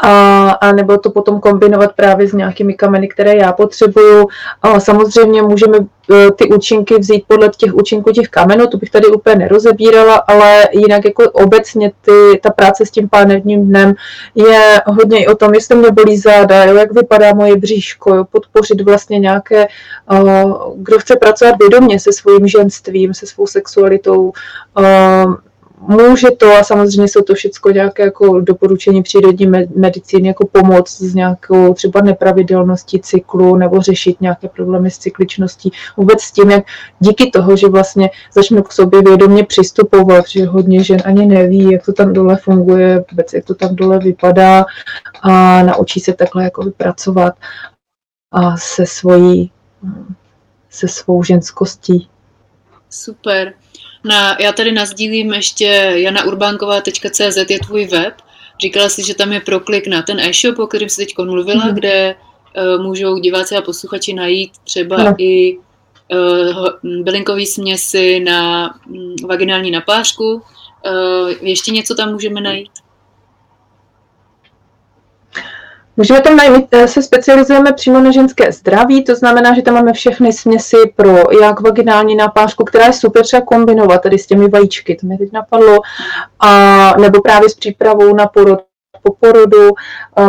A, 0.06 0.50
a 0.50 0.72
nebo 0.72 0.98
to 0.98 1.10
potom 1.10 1.40
kombinovat 1.40 1.94
právě 1.94 2.28
s 2.28 2.34
nějakými 2.34 2.74
kameny, 2.74 3.08
které 3.08 3.36
já 3.36 3.54
potřebuju. 3.54 4.28
A 4.62 4.80
samozřejmě 4.80 5.42
můžeme 5.42 5.78
e, 5.78 6.32
ty 6.32 6.50
účinky 6.50 7.00
vzít 7.00 7.24
podle 7.28 7.50
těch 7.50 7.74
účinků 7.74 8.12
těch 8.12 8.30
kamenů, 8.30 8.68
to 8.68 8.78
bych 8.78 8.90
tady 8.90 9.08
úplně 9.08 9.36
nerozebírala, 9.36 10.16
ale 10.16 10.68
jinak 10.72 11.06
jako 11.06 11.32
obecně 11.32 11.92
ty, 12.02 12.40
ta 12.44 12.50
práce 12.50 12.86
s 12.86 12.92
tím 12.92 13.10
pánevním 13.10 13.68
dnem 13.68 13.94
je 14.36 14.82
hodně 14.88 15.24
i 15.24 15.28
o 15.28 15.36
tom, 15.36 15.54
jestli 15.54 15.76
mě 15.76 15.92
bolí 15.92 16.18
záda, 16.18 16.64
jo, 16.64 16.76
jak 16.76 16.94
vypadá 16.94 17.34
moje 17.34 17.56
bříško, 17.56 18.16
jo, 18.16 18.26
podpořit 18.32 18.82
vlastně 18.82 19.20
nějaké, 19.20 19.68
uh, 20.12 20.74
kdo 20.76 21.00
chce 21.00 21.16
pracovat 21.16 21.56
vědomě 21.60 22.00
se 22.00 22.14
svým 22.14 22.48
ženstvím, 22.48 23.14
se 23.14 23.28
svou 23.28 23.48
sexualitou, 23.48 24.32
uh, 24.78 25.36
může 25.88 26.32
to 26.32 26.54
a 26.54 26.64
samozřejmě 26.64 27.08
jsou 27.08 27.22
to 27.22 27.34
všechno 27.34 27.72
nějaké 27.72 28.04
jako 28.04 28.42
doporučení 28.42 29.04
přírodní 29.04 29.48
medicíny, 29.76 30.28
jako 30.28 30.48
pomoc 30.48 31.02
s 31.02 31.16
nějakou 31.16 31.74
třeba 31.74 32.02
nepravidelností 32.02 33.00
cyklu 33.00 33.56
nebo 33.56 33.82
řešit 33.82 34.22
nějaké 34.22 34.48
problémy 34.48 34.92
s 34.92 34.98
cykličností. 34.98 35.72
Vůbec 35.98 36.22
s 36.22 36.32
tím, 36.32 36.52
jak 36.52 36.66
díky 37.00 37.32
toho, 37.32 37.56
že 37.56 37.68
vlastně 37.68 38.10
začnu 38.34 38.64
k 38.64 38.72
sobě 38.72 39.02
vědomě 39.02 39.44
přistupovat, 39.44 40.28
že 40.28 40.46
hodně 40.46 40.84
žen 40.84 41.00
ani 41.06 41.26
neví, 41.26 41.72
jak 41.72 41.86
to 41.86 41.94
tam 41.94 42.14
dole 42.14 42.38
funguje, 42.38 43.06
vůbec 43.12 43.34
jak 43.34 43.46
to 43.46 43.56
tam 43.56 43.76
dole 43.76 44.00
vypadá 44.00 44.66
a 45.22 45.64
naučí 45.64 46.00
se 46.00 46.14
takhle 46.14 46.44
jako 46.44 46.62
vypracovat 46.62 47.34
a 48.32 48.58
se 48.58 48.86
svojí 48.86 49.52
se 50.70 50.88
svou 50.88 51.24
ženskostí. 51.24 52.10
Super. 52.90 53.54
Na, 54.04 54.38
já 54.40 54.52
tady 54.52 54.72
nazdílím 54.72 55.34
ještě 55.34 55.66
janaurbánková.cz 55.96 57.38
je 57.50 57.60
tvůj 57.60 57.86
web. 57.86 58.14
Říkala 58.62 58.90
jsi, 58.90 59.04
že 59.04 59.16
tam 59.16 59.34
je 59.34 59.40
proklik 59.40 59.88
na 59.88 60.02
ten 60.02 60.20
e-shop, 60.20 60.60
o 60.60 60.68
kterém 60.68 60.90
jsi 60.90 61.06
teď 61.06 61.14
mluvila, 61.18 61.66
mm. 61.66 61.74
kde 61.74 62.16
uh, 62.76 62.84
můžou 62.84 63.18
diváci 63.18 63.56
a 63.56 63.62
posluchači 63.62 64.14
najít 64.14 64.52
třeba 64.64 64.98
no. 65.04 65.16
i 65.18 65.58
uh, 65.58 66.68
bylinkové 67.04 67.46
směsi 67.46 68.20
na 68.20 68.70
um, 68.90 69.16
vaginální 69.28 69.72
napářku. 69.72 70.34
Uh, 70.34 70.42
ještě 71.42 71.72
něco 71.72 71.96
tam 71.96 72.12
můžeme 72.12 72.42
najít? 72.42 72.72
Tam 76.24 76.36
najít, 76.36 76.68
eh, 76.72 76.88
se 76.88 77.04
specializujeme 77.04 77.74
přímo 77.74 78.00
na 78.00 78.12
ženské 78.12 78.52
zdraví, 78.52 79.04
to 79.04 79.16
znamená, 79.16 79.56
že 79.56 79.62
tam 79.62 79.74
máme 79.74 79.94
všechny 79.94 80.34
směsi 80.34 80.78
pro 80.96 81.24
jak 81.42 81.60
vaginální 81.60 82.16
napářku, 82.16 82.64
která 82.64 82.86
je 82.86 82.94
super 82.94 83.24
třeba 83.24 83.42
kombinovat 83.42 84.02
tady 84.02 84.20
s 84.20 84.28
těmi 84.28 84.50
vajíčky, 84.50 84.96
to 84.96 85.08
mi 85.08 85.18
teď 85.18 85.32
napadlo, 85.32 85.80
a, 86.40 86.94
nebo 87.02 87.22
právě 87.22 87.50
s 87.50 87.56
přípravou 87.56 88.16
na 88.16 88.28
porod 88.28 88.60
po 89.04 89.14
porodu, 89.14 89.70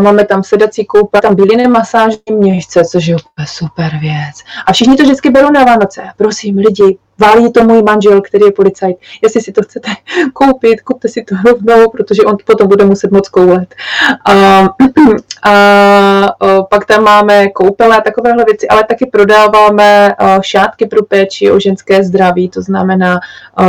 máme 0.01 0.25
tam 0.25 0.43
sedací 0.43 0.85
koupa, 0.85 1.21
tam 1.21 1.35
byliny 1.35 1.69
masážní 1.69 2.37
měšce, 2.37 2.85
což 2.85 3.07
je 3.07 3.17
super 3.45 3.99
věc. 4.01 4.37
A 4.67 4.73
všichni 4.73 4.97
to 4.97 5.03
vždycky 5.03 5.31
berou 5.31 5.51
na 5.51 5.65
Vánoce. 5.65 6.03
Prosím, 6.17 6.59
lidi, 6.59 6.99
válí 7.19 7.53
to 7.53 7.65
můj 7.65 7.83
manžel, 7.83 8.21
který 8.21 8.45
je 8.45 8.53
policajt. 8.53 8.97
Jestli 9.23 9.41
si 9.41 9.53
to 9.53 9.63
chcete 9.63 9.91
koupit, 10.33 10.81
kupte 10.81 11.09
si 11.09 11.25
to 11.25 11.35
rovnou, 11.47 11.91
protože 11.91 12.23
on 12.23 12.37
potom 12.47 12.69
bude 12.69 12.85
muset 12.85 13.11
moc 13.11 13.29
koulet. 13.29 13.75
A, 14.27 14.33
a, 15.43 15.53
a 16.25 16.63
pak 16.71 16.85
tam 16.85 17.05
máme 17.05 17.49
koupele 17.49 17.97
a 17.97 18.01
takovéhle 18.01 18.45
věci, 18.45 18.69
ale 18.69 18.85
taky 18.85 19.07
prodáváme 19.07 20.15
šátky 20.41 20.87
pro 20.87 21.05
péči 21.05 21.51
o 21.51 21.61
ženské 21.61 22.05
zdraví, 22.05 22.49
to 22.49 22.63
znamená 22.63 23.21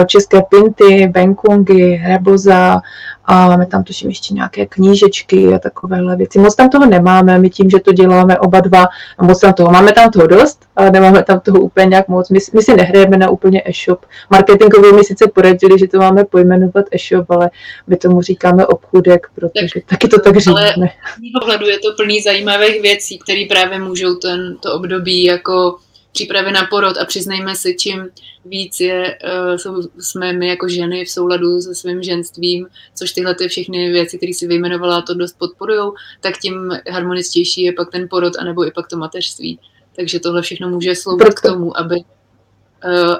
české 0.05 0.41
pinty, 0.41 1.07
benkungy, 1.07 2.01
reboza, 2.07 2.81
a 3.27 3.47
máme 3.47 3.65
tam 3.65 3.83
tuším 3.83 4.09
ještě 4.09 4.33
nějaké 4.33 4.65
knížečky 4.65 5.53
a 5.53 5.59
takovéhle 5.59 6.15
věci. 6.15 6.39
Moc 6.39 6.55
tam 6.55 6.69
toho 6.69 6.85
nemáme, 6.85 7.39
my 7.39 7.49
tím, 7.49 7.69
že 7.69 7.79
to 7.79 7.91
děláme 7.93 8.39
oba 8.39 8.59
dva, 8.59 8.85
moc 9.21 9.39
tam 9.39 9.53
toho 9.53 9.71
máme 9.71 9.91
tam 9.91 10.11
toho 10.11 10.27
dost, 10.27 10.65
ale 10.75 10.91
nemáme 10.91 11.23
tam 11.23 11.39
toho 11.39 11.59
úplně 11.59 11.85
nějak 11.85 12.07
moc. 12.07 12.29
My, 12.29 12.39
my 12.53 12.61
si 12.61 12.75
nehrajeme 12.75 13.17
na 13.17 13.29
úplně 13.29 13.61
e-shop. 13.65 14.05
Marketingově 14.29 14.93
mi 14.93 15.03
sice 15.03 15.27
poradili, 15.27 15.79
že 15.79 15.87
to 15.87 15.97
máme 15.97 16.23
pojmenovat 16.23 16.85
e-shop, 16.91 17.31
ale 17.31 17.49
my 17.87 17.97
tomu 17.97 18.21
říkáme 18.21 18.65
obchůdek, 18.65 19.27
protože 19.35 19.67
tak, 19.73 19.83
taky 19.85 20.07
to 20.07 20.19
tak 20.19 20.37
říkáme. 20.37 20.61
Ale 20.65 20.89
z 21.29 21.39
pohledu 21.39 21.65
je 21.65 21.79
to 21.79 21.93
plný 21.97 22.21
zajímavých 22.21 22.81
věcí, 22.81 23.19
které 23.19 23.45
právě 23.49 23.79
můžou 23.79 24.15
ten, 24.15 24.57
to 24.63 24.73
období 24.73 25.23
jako 25.23 25.77
přípravy 26.15 26.51
na 26.51 26.65
porod 26.65 26.97
a 26.97 27.05
přiznejme 27.05 27.55
si, 27.55 27.75
čím 27.79 28.09
víc 28.45 28.79
je, 28.79 29.17
uh, 29.23 29.55
jsou, 29.55 29.81
jsme 29.99 30.33
my 30.33 30.47
jako 30.47 30.67
ženy 30.67 31.05
v 31.05 31.09
souladu 31.09 31.61
se 31.61 31.75
svým 31.75 32.03
ženstvím, 32.03 32.67
což 32.95 33.11
tyhle 33.11 33.35
ty 33.35 33.47
všechny 33.47 33.91
věci, 33.91 34.17
které 34.17 34.33
si 34.33 34.47
vyjmenovala, 34.47 35.01
to 35.01 35.13
dost 35.13 35.35
podporují, 35.37 35.91
tak 36.21 36.37
tím 36.37 36.71
harmoničtější 36.91 37.63
je 37.63 37.73
pak 37.73 37.91
ten 37.91 38.07
porod, 38.09 38.33
anebo 38.39 38.67
i 38.67 38.71
pak 38.71 38.87
to 38.87 38.97
mateřství. 38.97 39.59
Takže 39.95 40.19
tohle 40.19 40.41
všechno 40.41 40.69
může 40.69 40.95
sloužit 40.95 41.33
k 41.33 41.41
tomu, 41.41 41.77
aby 41.77 41.95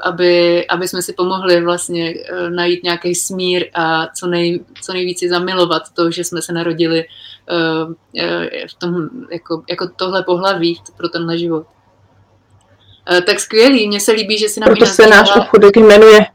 aby, 0.04 0.68
aby 0.68 0.88
jsme 0.88 1.02
si 1.02 1.14
pomohli 1.14 1.62
vlastně 1.62 2.14
najít 2.50 2.84
nějaký 2.84 3.16
smír 3.16 3.66
a 3.74 4.08
co, 4.08 4.28
nej, 4.28 4.66
co 4.82 4.94
nejvíce 4.94 5.28
zamilovat 5.30 5.84
to, 5.94 6.12
že 6.12 6.24
jsme 6.24 6.42
se 6.42 6.54
narodili 6.54 7.06
v 8.70 8.74
tom, 8.78 9.10
jako, 9.32 9.64
jako 9.70 9.88
tohle 9.96 10.24
pohlaví 10.24 10.82
pro 10.98 11.10
tenhle 11.10 11.38
život. 11.38 11.66
Tak 13.26 13.40
skvělý, 13.40 13.88
mně 13.88 14.00
se 14.00 14.12
líbí, 14.12 14.38
že 14.38 14.50
si 14.50 14.60
nám 14.60 14.68
Proto 14.68 14.86
se 14.86 15.08
náš 15.08 15.36
obchodek 15.36 15.78
jmenuje. 15.78 16.26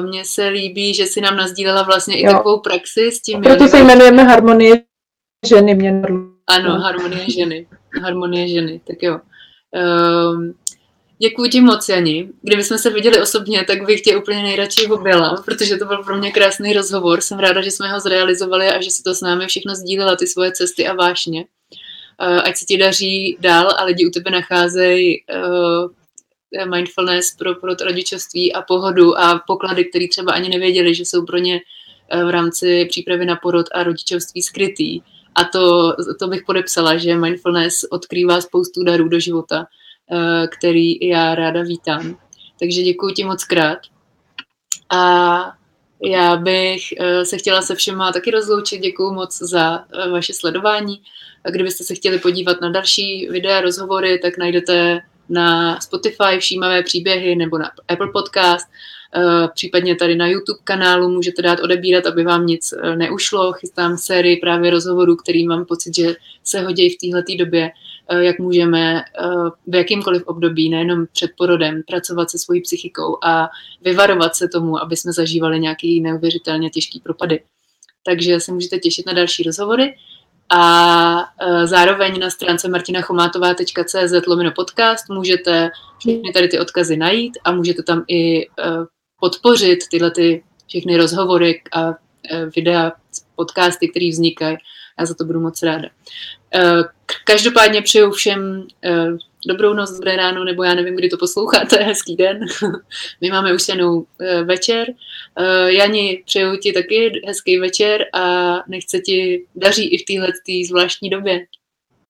Mně 0.00 0.24
se 0.24 0.48
líbí, 0.48 0.94
že 0.94 1.06
si 1.06 1.20
nám 1.20 1.36
nazdílela 1.36 1.82
vlastně 1.82 2.20
jo. 2.20 2.30
i 2.30 2.34
takovou 2.34 2.60
praxi 2.60 3.12
s 3.12 3.20
tím. 3.20 3.40
Proto 3.40 3.68
se 3.68 3.78
jmenujeme 3.78 4.22
Harmonie 4.22 4.82
ženy. 5.46 5.74
Mě 5.74 6.02
ano, 6.46 6.80
Harmonie 6.80 7.30
ženy. 7.30 7.66
Harmonie 8.02 8.48
ženy, 8.48 8.80
tak 8.86 8.96
jo. 9.02 9.20
Um, 10.32 10.54
Děkuji 11.22 11.50
ti 11.50 11.60
moc, 11.60 11.88
Jani. 11.88 12.28
Kdybychom 12.42 12.78
se 12.78 12.90
viděli 12.90 13.22
osobně, 13.22 13.64
tak 13.64 13.86
bych 13.86 14.00
tě 14.00 14.16
úplně 14.16 14.42
nejradši 14.42 14.86
objela, 14.86 15.42
protože 15.44 15.76
to 15.76 15.84
byl 15.84 16.04
pro 16.04 16.18
mě 16.18 16.32
krásný 16.32 16.72
rozhovor. 16.72 17.20
Jsem 17.20 17.38
ráda, 17.38 17.62
že 17.62 17.70
jsme 17.70 17.92
ho 17.92 18.00
zrealizovali 18.00 18.68
a 18.68 18.80
že 18.80 18.90
si 18.90 19.02
to 19.02 19.14
s 19.14 19.20
námi 19.20 19.46
všechno 19.46 19.74
sdílela, 19.74 20.16
ty 20.16 20.26
svoje 20.26 20.52
cesty 20.52 20.88
a 20.88 20.94
vášně. 20.94 21.44
Uh, 22.22 22.40
ať 22.44 22.56
se 22.56 22.64
ti 22.64 22.78
daří 22.78 23.36
dál 23.40 23.68
a 23.78 23.84
lidi 23.84 24.06
u 24.06 24.10
tebe 24.10 24.30
nacházejí 24.30 25.24
uh, 25.24 26.70
mindfulness 26.74 27.36
pro, 27.36 27.54
pro 27.54 27.76
to 27.76 27.84
rodičovství 27.84 28.52
a 28.52 28.62
pohodu 28.62 29.18
a 29.18 29.42
poklady, 29.46 29.84
které 29.84 30.08
třeba 30.08 30.32
ani 30.32 30.48
nevěděli, 30.48 30.94
že 30.94 31.04
jsou 31.04 31.26
pro 31.26 31.38
ně 31.38 31.60
uh, 32.14 32.22
v 32.22 32.30
rámci 32.30 32.84
přípravy 32.84 33.26
na 33.26 33.36
porod 33.36 33.66
a 33.74 33.82
rodičovství 33.82 34.42
skrytý. 34.42 35.00
A 35.34 35.44
to, 35.44 35.96
to 36.18 36.28
bych 36.28 36.42
podepsala, 36.46 36.96
že 36.96 37.16
mindfulness 37.16 37.84
odkrývá 37.90 38.40
spoustu 38.40 38.84
darů 38.84 39.08
do 39.08 39.20
života 39.20 39.66
Eh, 40.10 40.46
který 40.46 41.08
já 41.08 41.34
ráda 41.34 41.62
vítám. 41.62 42.18
Takže 42.58 42.82
děkuji 42.82 43.14
ti 43.14 43.24
moc 43.24 43.44
krát. 43.44 43.78
A 44.90 45.52
já 46.04 46.36
bych 46.36 46.94
eh, 47.00 47.24
se 47.24 47.38
chtěla 47.38 47.62
se 47.62 47.74
všema 47.74 48.12
taky 48.12 48.30
rozloučit. 48.30 48.80
Děkuji 48.80 49.12
moc 49.12 49.38
za 49.38 49.84
eh, 49.92 50.10
vaše 50.10 50.32
sledování. 50.34 51.02
A 51.44 51.50
kdybyste 51.50 51.84
se 51.84 51.94
chtěli 51.94 52.18
podívat 52.18 52.60
na 52.60 52.70
další 52.70 53.28
videa, 53.28 53.60
rozhovory, 53.60 54.18
tak 54.18 54.38
najdete 54.38 55.00
na 55.28 55.80
Spotify 55.80 56.38
všímavé 56.38 56.82
příběhy 56.82 57.36
nebo 57.36 57.58
na 57.58 57.70
Apple 57.88 58.10
Podcast. 58.12 58.68
Případně 59.54 59.96
tady 59.96 60.16
na 60.16 60.26
YouTube 60.26 60.58
kanálu 60.64 61.08
můžete 61.08 61.42
dát 61.42 61.60
odebírat, 61.60 62.06
aby 62.06 62.24
vám 62.24 62.46
nic 62.46 62.74
neušlo. 62.96 63.52
Chystám 63.52 63.98
sérii 63.98 64.36
právě 64.36 64.70
rozhovorů, 64.70 65.16
který 65.16 65.46
mám 65.46 65.64
pocit, 65.64 65.94
že 65.94 66.14
se 66.44 66.60
hodí 66.60 66.90
v 66.90 67.12
této 67.12 67.44
době 67.44 67.70
Eh, 68.08 68.24
jak 68.24 68.38
můžeme 68.38 69.00
eh, 69.00 69.02
v 69.66 69.74
jakýmkoliv 69.74 70.22
období, 70.26 70.70
nejenom 70.70 71.06
před 71.12 71.30
porodem, 71.36 71.82
pracovat 71.86 72.30
se 72.30 72.38
svojí 72.38 72.60
psychikou 72.60 73.18
a 73.24 73.50
vyvarovat 73.82 74.36
se 74.36 74.48
tomu, 74.48 74.82
aby 74.82 74.96
jsme 74.96 75.12
zažívali 75.12 75.60
nějaký 75.60 76.00
neuvěřitelně 76.00 76.70
těžký 76.70 77.00
propady. 77.00 77.42
Takže 78.04 78.40
se 78.40 78.52
můžete 78.52 78.78
těšit 78.78 79.06
na 79.06 79.12
další 79.12 79.42
rozhovory 79.42 79.94
a 80.48 81.24
zároveň 81.64 82.18
na 82.18 82.30
stránce 82.30 82.68
martinachomátová.cz 82.68 84.26
lomino 84.26 84.52
podcast 84.56 85.08
můžete 85.08 85.70
všechny 85.98 86.32
tady 86.32 86.48
ty 86.48 86.58
odkazy 86.58 86.96
najít 86.96 87.38
a 87.44 87.52
můžete 87.52 87.82
tam 87.82 88.04
i 88.08 88.46
podpořit 89.22 89.78
tyhle 89.90 90.10
ty 90.10 90.42
všechny 90.68 90.96
rozhovory 90.96 91.62
a 91.72 91.94
videa, 92.56 92.92
podcasty, 93.36 93.88
které 93.88 94.08
vznikají. 94.10 94.56
Já 95.00 95.06
za 95.06 95.14
to 95.14 95.24
budu 95.24 95.40
moc 95.40 95.62
ráda. 95.62 95.88
Eh, 96.54 96.82
každopádně 97.24 97.82
přeju 97.82 98.10
všem 98.10 98.66
eh, 98.84 99.06
dobrou 99.46 99.74
noc, 99.74 99.90
dobré 99.90 100.16
ráno, 100.16 100.44
nebo 100.44 100.62
já 100.62 100.74
nevím, 100.74 100.96
kdy 100.96 101.08
to 101.08 101.16
posloucháte, 101.16 101.76
hezký 101.82 102.16
den. 102.16 102.40
My 103.20 103.30
máme 103.30 103.54
už 103.54 103.68
jenom 103.68 104.02
eh, 104.20 104.42
večer. 104.42 104.86
Jani, 105.66 106.22
přeju 106.26 106.56
ti 106.56 106.72
taky 106.72 107.22
hezký 107.26 107.58
večer 107.58 108.04
a 108.12 108.56
nechce 108.68 108.98
ti 108.98 109.46
daří 109.54 109.88
i 109.88 109.98
v 109.98 110.04
téhle 110.04 110.28
zvláštní 110.66 111.10
době. 111.10 111.46